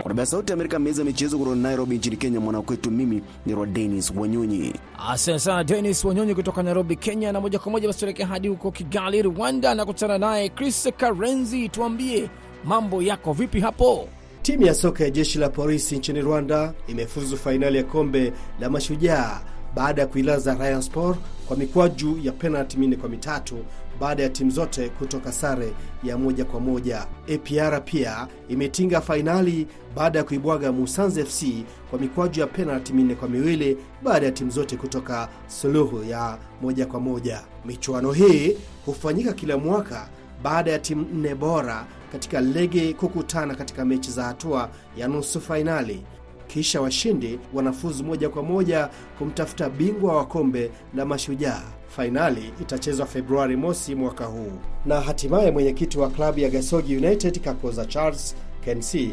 Kwa 0.03 0.25
Sauti 0.25 0.51
ya 0.51 0.53
Amerika, 0.53 0.79
meza 0.79 1.03
michezo 1.03 1.37
kutoka 1.37 1.55
Nairobi 1.55 1.95
nchini 1.97 2.17
Kenya, 2.17 2.39
mwanakwetu 2.39 2.91
mimi 2.91 3.21
ni 3.45 3.55
Rod 3.55 3.73
Denis 3.73 4.13
Wanyonyi. 4.17 4.73
Asante 5.09 5.39
sana 5.39 5.63
Denis 5.63 6.05
Wanyonyi 6.05 6.35
kutoka 6.35 6.63
Nairobi, 6.63 6.95
Kenya. 6.95 7.31
Na 7.31 7.41
moja 7.41 7.59
kwa 7.59 7.71
moja 7.71 7.87
basi 7.87 7.99
tuelekea 7.99 8.27
hadi 8.27 8.47
huko 8.47 8.71
Kigali, 8.71 9.21
Rwanda, 9.21 9.75
na 9.75 9.85
kutana 9.85 10.17
naye 10.17 10.49
Chris 10.49 10.89
Karenzi. 10.97 11.69
Tuambie 11.69 12.29
mambo 12.63 13.01
yako 13.01 13.33
vipi 13.33 13.59
hapo? 13.59 14.07
Timu 14.41 14.65
ya 14.65 14.73
soka 14.73 15.03
ya 15.03 15.09
jeshi 15.09 15.39
la 15.39 15.49
polisi 15.49 15.97
nchini 15.97 16.21
Rwanda 16.21 16.73
imefuzu 16.87 17.37
fainali 17.37 17.77
ya 17.77 17.83
kombe 17.83 18.33
la 18.59 18.69
mashujaa 18.69 19.41
baada 19.75 20.01
ya 20.01 20.07
kuilaza 20.07 20.55
Rayon 20.55 20.81
Sport 20.81 21.17
kwa 21.47 21.57
mikwaju 21.57 22.19
ya 22.23 22.31
penalti 22.31 22.77
minne 22.77 22.95
kwa 22.95 23.09
mitatu 23.09 23.57
baada 23.99 24.23
ya 24.23 24.29
timu 24.29 24.51
zote 24.51 24.89
kutoka 24.89 25.31
sare 25.31 25.73
ya 26.03 26.17
moja 26.17 26.45
kwa 26.45 26.59
moja. 26.59 27.07
APR 27.35 27.85
pia 27.85 28.27
imetinga 28.47 29.01
fainali 29.01 29.67
baada 29.95 30.19
ya 30.19 30.25
kuibwaga 30.25 30.71
Musanze 30.71 31.25
FC 31.25 31.43
kwa 31.89 31.99
mikwaju 31.99 32.41
ya 32.41 32.47
penalti 32.47 32.93
minne 32.93 33.15
kwa 33.15 33.27
miwili 33.29 33.77
baada 34.03 34.25
ya 34.25 34.31
timu 34.31 34.51
zote 34.51 34.77
kutoka 34.77 35.29
suluhu 35.47 36.03
ya 36.03 36.37
moja 36.61 36.85
kwa 36.85 36.99
moja. 36.99 37.41
Michuano 37.65 38.11
hii 38.11 38.57
hufanyika 38.85 39.33
kila 39.33 39.57
mwaka 39.57 40.09
baada 40.43 40.71
ya 40.71 40.79
timu 40.79 41.05
nne 41.13 41.35
bora 41.35 41.85
katika 42.11 42.41
lege 42.41 42.93
kukutana 42.93 43.55
katika 43.55 43.85
mechi 43.85 44.11
za 44.11 44.23
hatua 44.23 44.69
ya 44.97 45.07
nusu 45.07 45.41
fainali 45.41 46.03
kisha 46.47 46.81
washindi 46.81 47.39
wanafuzu 47.53 48.03
moja 48.03 48.29
kwa 48.29 48.43
moja 48.43 48.89
kumtafuta 49.17 49.69
bingwa 49.69 50.17
wa 50.17 50.25
kombe 50.25 50.71
la 50.95 51.05
mashujaa. 51.05 51.61
Fainali 51.87 52.53
itachezwa 52.61 53.05
Februari 53.05 53.55
mosi 53.55 53.95
mwaka 53.95 54.25
huu. 54.25 54.51
Na 54.85 55.01
hatimaye 55.01 55.51
mwenyekiti 55.51 55.99
wa 55.99 56.09
klabu 56.09 56.39
ya 56.39 56.49
Gasogi 56.49 56.97
United 56.97 57.39
Kakoza 57.41 57.85
Charles 57.85 58.35
Kensi 58.65 59.11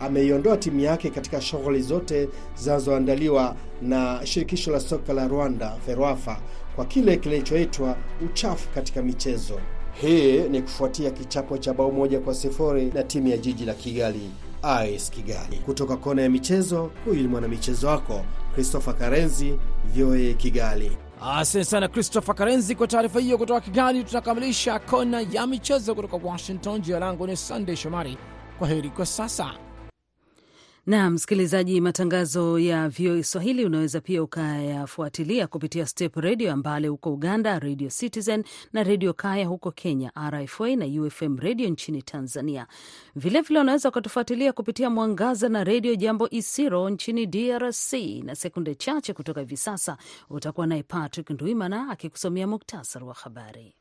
ameiondoa 0.00 0.56
timu 0.56 0.80
yake 0.80 1.10
katika 1.10 1.40
shughuli 1.40 1.82
zote 1.82 2.28
zinazoandaliwa 2.56 3.56
na 3.82 4.20
shirikisho 4.24 4.70
la 4.72 4.80
soka 4.80 5.12
la 5.12 5.28
Rwanda 5.28 5.76
FERWAFA 5.86 6.40
kwa 6.76 6.84
kile 6.84 7.16
kilichoitwa 7.16 7.96
uchafu 8.26 8.68
katika 8.68 9.02
michezo. 9.02 9.60
Hii 10.00 10.38
ni 10.40 10.62
kufuatia 10.62 11.10
kichapo 11.10 11.58
cha 11.58 11.74
bao 11.74 11.90
moja 11.90 12.20
kwa 12.20 12.34
sifuri 12.34 12.84
na 12.94 13.02
timu 13.02 13.28
ya 13.28 13.36
jiji 13.36 13.64
la 13.64 13.74
Kigali. 13.74 14.30
AS 14.62 15.10
Kigali. 15.10 15.56
Kutoka 15.64 15.96
kona 15.96 16.22
ya 16.22 16.30
michezo, 16.30 16.90
huyu 17.04 17.22
ni 17.22 17.28
mwanamichezo 17.28 17.86
wako 17.88 18.24
Christopher 18.54 18.96
Karenzi, 18.98 19.58
VOA 19.94 20.32
Kigali. 20.34 20.96
Asante 21.22 21.64
sana 21.64 21.88
Christopher 21.88 22.34
Karenzi 22.34 22.74
kwa 22.74 22.86
taarifa 22.86 23.20
hiyo 23.20 23.38
kutoka 23.38 23.60
Kigali. 23.60 24.04
Tunakamilisha 24.04 24.78
kona 24.78 25.20
ya 25.20 25.46
michezo 25.46 25.94
kutoka 25.94 26.16
Washington. 26.28 26.80
Jina 26.80 26.98
langu 26.98 27.26
ni 27.26 27.36
Sunday 27.36 27.76
Shomari. 27.76 28.18
Kwa 28.58 28.68
heri 28.68 28.90
kwa 28.90 29.06
sasa. 29.06 29.50
Na 30.86 31.10
msikilizaji, 31.10 31.80
matangazo 31.80 32.58
ya 32.58 32.88
VOA 32.88 33.22
Swahili 33.24 33.64
unaweza 33.64 34.00
pia 34.00 34.22
ukayafuatilia 34.22 35.46
kupitia 35.46 35.86
Step 35.86 36.16
Redio 36.16 36.52
Ambale 36.52 36.88
huko 36.88 37.12
Uganda, 37.12 37.58
Radio 37.58 37.88
Citizen 37.90 38.44
na 38.72 38.82
Redio 38.82 39.12
Kaya 39.14 39.46
huko 39.46 39.70
Kenya, 39.70 40.12
RFA 40.30 40.76
na 40.76 40.86
UFM 41.02 41.38
Redio 41.38 41.68
nchini 41.68 42.02
Tanzania. 42.02 42.66
Vilevile 43.16 43.60
unaweza 43.60 43.88
ukatufuatilia 43.88 44.52
kupitia 44.52 44.90
Mwangaza 44.90 45.48
na 45.48 45.64
Redio 45.64 45.94
Jambo 45.94 46.28
Isiro 46.30 46.90
nchini 46.90 47.26
DRC. 47.26 47.92
Na 48.24 48.34
sekunde 48.34 48.74
chache 48.74 49.12
kutoka 49.12 49.40
hivi 49.40 49.56
sasa 49.56 49.96
utakuwa 50.30 50.66
naye 50.66 50.82
Patrick 50.82 51.30
Ndwimana 51.30 51.90
akikusomea 51.90 52.46
muktasari 52.46 53.04
wa 53.04 53.14
habari. 53.14 53.74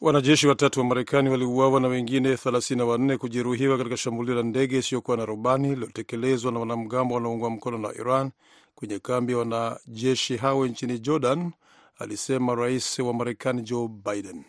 Wanajeshi 0.00 0.46
watatu 0.46 0.80
wa 0.80 0.86
Marekani 0.86 1.28
waliuawa 1.30 1.80
na 1.80 1.88
wengine 1.88 2.34
34 2.34 3.16
kujeruhiwa 3.16 3.78
katika 3.78 3.96
shambulio 3.96 4.34
la 4.34 4.42
ndege 4.42 4.78
isiyokuwa 4.78 5.16
na 5.16 5.24
rubani 5.26 5.68
lililotekelezwa 5.68 6.52
na 6.52 6.58
wanamgambo 6.60 7.14
wanaoungwa 7.14 7.50
mkono 7.50 7.78
na 7.78 7.94
Iran 7.94 8.30
kwenye 8.74 8.98
kambi 8.98 9.32
ya 9.32 9.38
wanajeshi 9.38 10.36
hao 10.36 10.66
nchini 10.66 10.98
Jordan, 10.98 11.52
alisema 11.98 12.54
rais 12.54 12.98
wa 12.98 13.14
Marekani 13.14 13.62
Joe 13.62 13.88
Biden. 13.88 14.44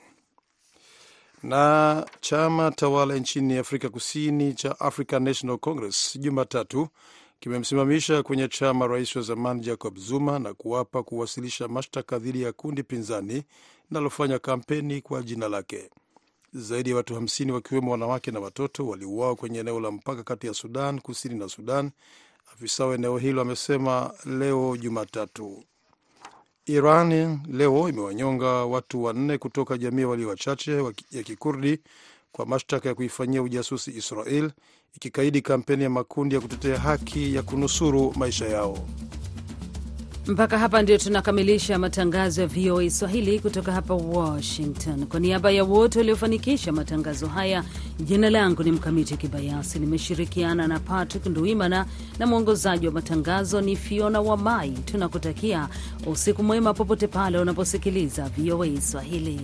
Na 1.43 2.05
chama 2.21 2.71
tawala 2.71 3.15
nchini 3.15 3.57
Afrika 3.57 3.89
Kusini 3.89 4.53
cha 4.53 4.79
African 4.79 5.23
National 5.23 5.57
Congress 5.57 6.17
Jumatatu 6.19 6.87
kimemsimamisha 7.39 8.23
kwenye 8.23 8.47
chama 8.47 8.87
rais 8.87 9.15
wa 9.15 9.21
zamani 9.21 9.59
Jacob 9.61 9.97
Zuma 9.97 10.39
na 10.39 10.53
kuapa 10.53 11.03
kuwasilisha 11.03 11.67
mashtaka 11.67 12.19
dhidi 12.19 12.41
ya 12.41 12.53
kundi 12.53 12.83
pinzani 12.83 13.43
linalofanya 13.91 14.39
kampeni 14.39 15.01
kwa 15.01 15.23
jina 15.23 15.47
lake. 15.47 15.89
Zaidi 16.53 16.89
ya 16.89 16.95
watu 16.95 17.15
50 17.15 17.51
wakiwemo 17.51 17.91
wanawake 17.91 18.31
na 18.31 18.39
watoto 18.39 18.87
waliuawa 18.87 19.35
kwenye 19.35 19.59
eneo 19.59 19.79
la 19.79 19.91
mpaka 19.91 20.23
kati 20.23 20.47
ya 20.47 20.53
Sudan 20.53 20.99
Kusini 21.01 21.35
na 21.35 21.49
Sudan, 21.49 21.91
afisa 22.53 22.85
wa 22.85 22.95
eneo 22.95 23.17
hilo 23.17 23.41
amesema 23.41 24.13
leo 24.25 24.77
Jumatatu. 24.77 25.63
Iran 26.65 27.39
leo 27.51 27.89
imewanyonga 27.89 28.47
watu 28.47 29.03
wanne 29.03 29.37
kutoka 29.37 29.77
jamii 29.77 30.03
walio 30.03 30.27
wachache 30.29 30.71
ya 31.11 31.23
Kikurdi 31.23 31.79
kwa 32.31 32.45
mashtaka 32.45 32.89
ya 32.89 32.95
kuifanyia 32.95 33.41
ujasusi 33.41 33.91
Israel, 33.91 34.51
ikikaidi 34.95 35.41
kampeni 35.41 35.83
ya 35.83 35.89
makundi 35.89 36.35
ya 36.35 36.41
kutetea 36.41 36.79
haki 36.79 37.35
ya 37.35 37.43
kunusuru 37.43 38.13
maisha 38.17 38.45
yao. 38.47 38.87
Mpaka 40.27 40.59
hapa 40.59 40.81
ndio 40.81 40.97
tunakamilisha 40.97 41.79
matangazo 41.79 42.41
ya 42.41 42.47
VOA 42.47 42.89
Swahili 42.89 43.39
kutoka 43.39 43.71
hapa 43.71 43.93
Washington. 43.93 45.05
Kwa 45.05 45.19
niaba 45.19 45.51
ya 45.51 45.63
wote 45.63 45.99
waliofanikisha 45.99 46.71
matangazo 46.71 47.27
haya, 47.27 47.63
jina 47.99 48.29
langu 48.29 48.63
ni 48.63 48.71
Mkamiti 48.71 49.17
Kibayasi, 49.17 49.79
nimeshirikiana 49.79 50.67
na 50.67 50.79
Patrick 50.79 51.25
Nduimana 51.25 51.85
na 52.19 52.27
mwongozaji 52.27 52.87
wa 52.87 52.93
matangazo 52.93 53.61
ni 53.61 53.75
Fiona 53.75 54.21
Wamai. 54.21 54.71
Tunakutakia 54.71 55.69
usiku 56.07 56.43
mwema 56.43 56.73
popote 56.73 57.07
pale 57.07 57.37
unaposikiliza 57.39 58.29
VOA 58.37 58.81
Swahili. 58.81 59.41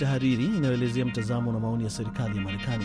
Tahariri 0.00 0.44
inayoelezea 0.44 1.04
mtazamo 1.06 1.52
na 1.52 1.60
maoni 1.60 1.84
ya 1.84 1.90
serikali 1.90 2.36
ya 2.36 2.42
Marekani. 2.42 2.84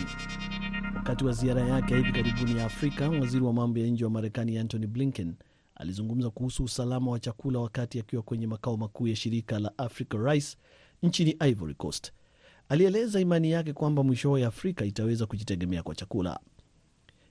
Wakati 0.96 1.24
wa 1.24 1.32
ziara 1.32 1.62
yake 1.62 1.94
ya 1.94 1.98
hivi 2.00 2.12
karibuni 2.12 2.58
ya 2.58 2.64
Afrika, 2.64 3.08
waziri 3.08 3.44
wa 3.44 3.52
mambo 3.52 3.78
ya 3.78 3.86
nje 3.86 4.04
wa 4.04 4.10
Marekani 4.10 4.58
Antony 4.58 4.86
Blinken 4.86 5.34
alizungumza 5.74 6.30
kuhusu 6.30 6.64
usalama 6.64 7.10
wa 7.10 7.20
chakula 7.20 7.58
wakati 7.58 8.00
akiwa 8.00 8.22
kwenye 8.22 8.46
makao 8.46 8.76
makuu 8.76 9.06
ya 9.08 9.16
shirika 9.16 9.58
la 9.58 9.78
Africa 9.78 10.14
Rice 10.14 10.56
nchini 11.02 11.36
Ivory 11.48 11.74
Coast. 11.74 12.12
Alieleza 12.68 13.20
imani 13.20 13.50
yake 13.50 13.72
kwamba 13.72 14.02
mwishowe 14.02 14.44
Afrika 14.44 14.84
itaweza 14.84 15.26
kujitegemea 15.26 15.82
kwa 15.82 15.94
chakula. 15.94 16.40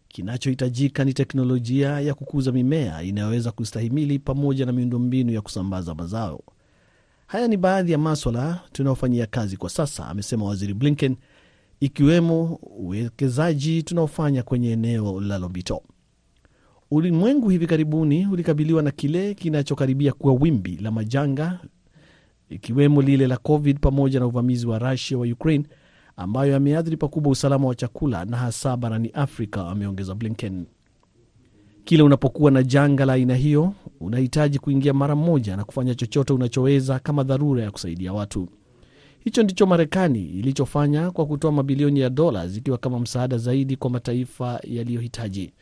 Kinachohitajika 0.07 1.03
ni 1.05 1.13
teknolojia 1.13 1.99
ya 1.99 2.13
kukuza 2.13 2.51
mimea 2.51 3.03
inayoweza 3.03 3.51
kustahimili 3.51 4.19
pamoja 4.19 4.65
na 4.65 4.71
miundombinu 4.71 5.31
ya 5.33 5.41
kusambaza 5.41 5.95
mazao. 5.95 6.43
Haya 7.35 7.47
ni 7.47 7.57
baadhi 7.57 7.91
ya 7.91 7.97
maswala 7.97 8.59
tunayofanyia 8.71 9.25
kazi 9.25 9.57
kwa 9.57 9.69
sasa, 9.69 10.07
amesema 10.07 10.45
waziri 10.45 10.73
Blinken, 10.73 11.15
ikiwemo 11.79 12.59
uwekezaji 12.61 13.83
tunaofanya 13.83 14.43
kwenye 14.43 14.71
eneo 14.71 15.21
la 15.21 15.37
Lobito. 15.37 15.81
Ulimwengu 16.91 17.49
hivi 17.49 17.67
karibuni 17.67 18.27
ulikabiliwa 18.27 18.81
na 18.83 18.91
kile 18.91 19.33
kinachokaribia 19.33 20.13
kuwa 20.13 20.33
wimbi 20.33 20.77
la 20.77 20.91
majanga, 20.91 21.59
ikiwemo 22.49 23.01
lile 23.01 23.27
la 23.27 23.37
COVID 23.37 23.79
pamoja 23.79 24.19
na 24.19 24.25
uvamizi 24.27 24.67
wa 24.67 24.79
Rusia 24.79 25.17
wa 25.17 25.27
Ukraine 25.27 25.65
ambayo 26.17 26.51
yameathiri 26.51 26.97
pakubwa 26.97 27.31
usalama 27.31 27.67
wa 27.67 27.75
chakula 27.75 28.25
na 28.25 28.37
hasa 28.37 28.77
barani 28.77 29.09
Afrika, 29.13 29.67
ameongeza 29.67 30.15
Blinken. 30.15 30.65
Kila 31.85 32.03
unapokuwa 32.03 32.51
na 32.51 32.63
janga 32.63 33.05
la 33.05 33.13
aina 33.13 33.35
hiyo, 33.35 33.73
unahitaji 33.99 34.59
kuingia 34.59 34.93
mara 34.93 35.15
moja 35.15 35.57
na 35.57 35.63
kufanya 35.63 35.95
chochote 35.95 36.33
unachoweza 36.33 36.99
kama 36.99 37.23
dharura 37.23 37.63
ya 37.63 37.71
kusaidia 37.71 38.13
watu. 38.13 38.47
Hicho 39.23 39.43
ndicho 39.43 39.65
Marekani 39.65 40.25
ilichofanya 40.25 41.11
kwa 41.11 41.25
kutoa 41.25 41.51
mabilioni 41.51 41.99
ya 41.99 42.09
dola 42.09 42.47
zikiwa 42.47 42.77
kama 42.77 42.99
msaada 42.99 43.37
zaidi 43.37 43.75
kwa 43.75 43.89
mataifa 43.89 44.59
yaliyohitaji. 44.63 45.53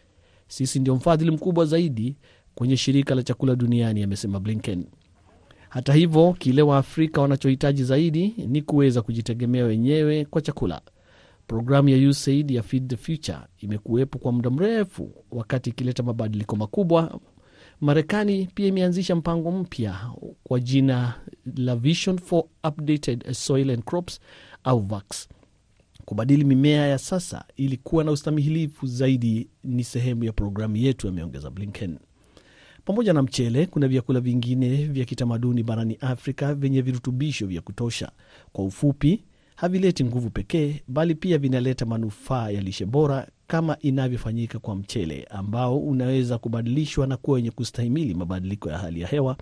Sisi 0.48 0.80
ndio 0.80 0.96
mfadhili 0.96 1.32
mkubwa 1.32 1.66
zaidi 1.66 2.16
kwenye 2.56 2.78
shirika 2.78 3.16
la 3.16 3.24
chakula 3.24 3.56
duniani, 3.56 4.04
amesema 4.04 4.40
Blinken. 4.40 4.86
Hata 5.70 5.94
hivyo, 5.94 6.36
kile 6.40 6.62
Waafrika 6.62 7.22
wanachohitaji 7.22 7.84
zaidi 7.84 8.34
ni 8.48 8.62
kuweza 8.62 9.02
kujitegemea 9.02 9.66
wenyewe 9.66 10.26
kwa 10.26 10.42
chakula. 10.42 10.82
Programu 11.48 11.90
ya 11.90 12.10
USAID 12.10 12.52
ya 12.52 12.64
Feed 12.64 12.88
the 12.88 12.98
Future 12.98 13.38
imekuwepo 13.60 14.20
kwa 14.20 14.32
muda 14.32 14.50
mrefu, 14.50 15.12
wakati 15.32 15.70
ikileta 15.70 16.04
mabadiliko 16.04 16.56
makubwa. 16.56 17.20
Marekani 17.82 18.50
pia 18.56 18.68
imeanzisha 18.68 19.16
mpango 19.16 19.52
mpya 19.52 20.00
kwa 20.44 20.60
jina 20.60 21.14
la 21.56 21.76
Vision 21.76 22.18
for 22.18 22.44
Updated 22.68 23.32
Soil 23.34 23.70
and 23.72 23.84
Crops 23.84 24.20
au 24.64 24.80
VAX 24.80 25.30
kubadili 26.06 26.44
mimea 26.44 26.88
ya 26.88 26.98
sasa 26.98 27.46
ili 27.56 27.78
kuwa 27.78 28.04
na 28.04 28.12
ustamihilifu 28.12 28.88
zaidi. 28.88 29.50
Ni 29.64 29.84
sehemu 29.84 30.24
ya 30.24 30.32
programu 30.32 30.76
yetu, 30.78 31.08
ameongeza 31.08 31.50
Blinken. 31.50 31.98
Pamoja 32.86 33.14
na 33.14 33.22
mchele, 33.24 33.66
kuna 33.66 33.88
vyakula 33.88 34.20
vingine 34.20 34.86
vya 34.86 35.06
kitamaduni 35.06 35.64
barani 35.64 35.98
Afrika 36.02 36.56
vyenye 36.56 36.82
virutubisho 36.82 37.48
vya 37.48 37.62
kutosha. 37.62 38.12
Kwa 38.54 38.66
ufupi, 38.66 39.24
havileti 39.64 40.04
nguvu 40.04 40.30
pekee, 40.30 40.82
bali 40.88 41.16
pia 41.16 41.38
vinaleta 41.38 41.86
manufaa 41.86 42.50
ya 42.50 42.62
lishe 42.62 42.86
bora, 42.86 43.28
kama 43.48 43.78
inavyofanyika 43.80 44.60
kwa 44.60 44.76
mchele 44.76 45.28
ambao 45.30 45.78
unaweza 45.80 46.38
kubadilishwa 46.38 47.08
na 47.08 47.18
kuwa 47.18 47.36
wenye 47.36 47.52
kustahimili 47.52 48.14
mabadiliko 48.14 48.70
ya 48.70 48.78
hali 48.78 49.02
ya 49.02 49.08
hewa 49.08 49.38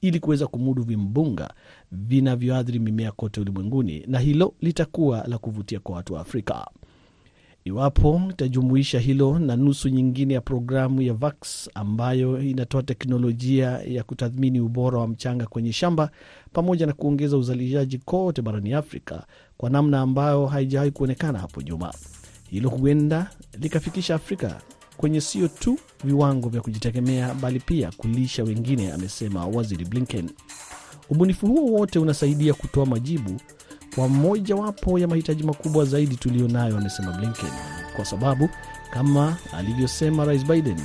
ili 0.00 0.20
kuweza 0.20 0.46
kumudu 0.46 0.82
vimbunga 0.82 1.54
vinavyoathiri 1.92 2.78
mimea 2.78 3.12
kote 3.12 3.40
ulimwenguni, 3.40 4.04
na 4.06 4.18
hilo 4.18 4.54
litakuwa 4.60 5.24
la 5.28 5.38
kuvutia 5.38 5.80
kwa 5.80 5.96
watu 5.96 6.14
wa 6.14 6.20
Afrika. 6.20 6.66
Iwapo 7.64 8.22
itajumuisha 8.30 8.98
hilo 8.98 9.38
na 9.38 9.56
nusu 9.56 9.88
nyingine 9.88 10.34
ya 10.34 10.40
programu 10.40 11.02
ya 11.02 11.14
VAX 11.14 11.70
ambayo 11.74 12.40
inatoa 12.42 12.82
teknolojia 12.82 13.70
ya 13.70 14.02
kutathmini 14.02 14.60
ubora 14.60 14.98
wa 14.98 15.08
mchanga 15.08 15.46
kwenye 15.46 15.72
shamba 15.72 16.10
pamoja 16.52 16.86
na 16.86 16.92
kuongeza 16.92 17.36
uzalishaji 17.36 17.98
kote 17.98 18.42
barani 18.42 18.72
Afrika 18.74 19.26
kwa 19.56 19.70
namna 19.70 20.00
ambayo 20.00 20.46
haijawahi 20.46 20.90
kuonekana 20.90 21.38
hapo 21.38 21.62
nyuma. 21.62 21.92
Hilo 22.50 22.68
huenda 22.68 23.30
likafikisha 23.60 24.14
Afrika 24.14 24.60
kwenye 24.96 25.20
sio 25.20 25.48
tu 25.48 25.78
viwango 26.04 26.48
vya 26.48 26.60
kujitegemea 26.60 27.34
bali 27.34 27.60
pia 27.60 27.90
kulisha 27.96 28.44
wengine, 28.44 28.92
amesema 28.92 29.46
Waziri 29.46 29.84
Blinken. 29.84 30.30
Ubunifu 31.10 31.46
huo 31.46 31.72
wote 31.78 31.98
unasaidia 31.98 32.54
kutoa 32.54 32.86
majibu 32.86 33.40
kwa 33.94 34.08
mojawapo 34.08 34.98
ya 34.98 35.08
mahitaji 35.08 35.42
makubwa 35.42 35.84
zaidi 35.84 36.16
tuliyo 36.16 36.48
nayo, 36.48 36.78
amesema 36.78 37.12
Blinken, 37.12 37.50
kwa 37.96 38.04
sababu 38.04 38.48
kama 38.90 39.36
alivyosema 39.58 40.24
Rais 40.24 40.44
Biden, 40.46 40.80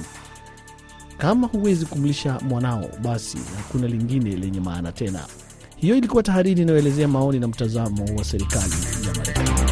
kama 1.17 1.47
huwezi 1.47 1.85
kumlisha 1.85 2.39
mwanao, 2.39 2.89
basi 3.01 3.37
hakuna 3.57 3.87
lingine 3.87 4.35
lenye 4.35 4.59
maana 4.59 4.91
tena. 4.91 5.19
Hiyo 5.75 5.95
ilikuwa 5.95 6.23
tahariri 6.23 6.61
inayoelezea 6.61 7.07
maoni 7.07 7.39
na 7.39 7.47
mtazamo 7.47 8.05
wa 8.17 8.23
serikali 8.23 8.73
ya 9.07 9.13
Marekani. 9.17 9.66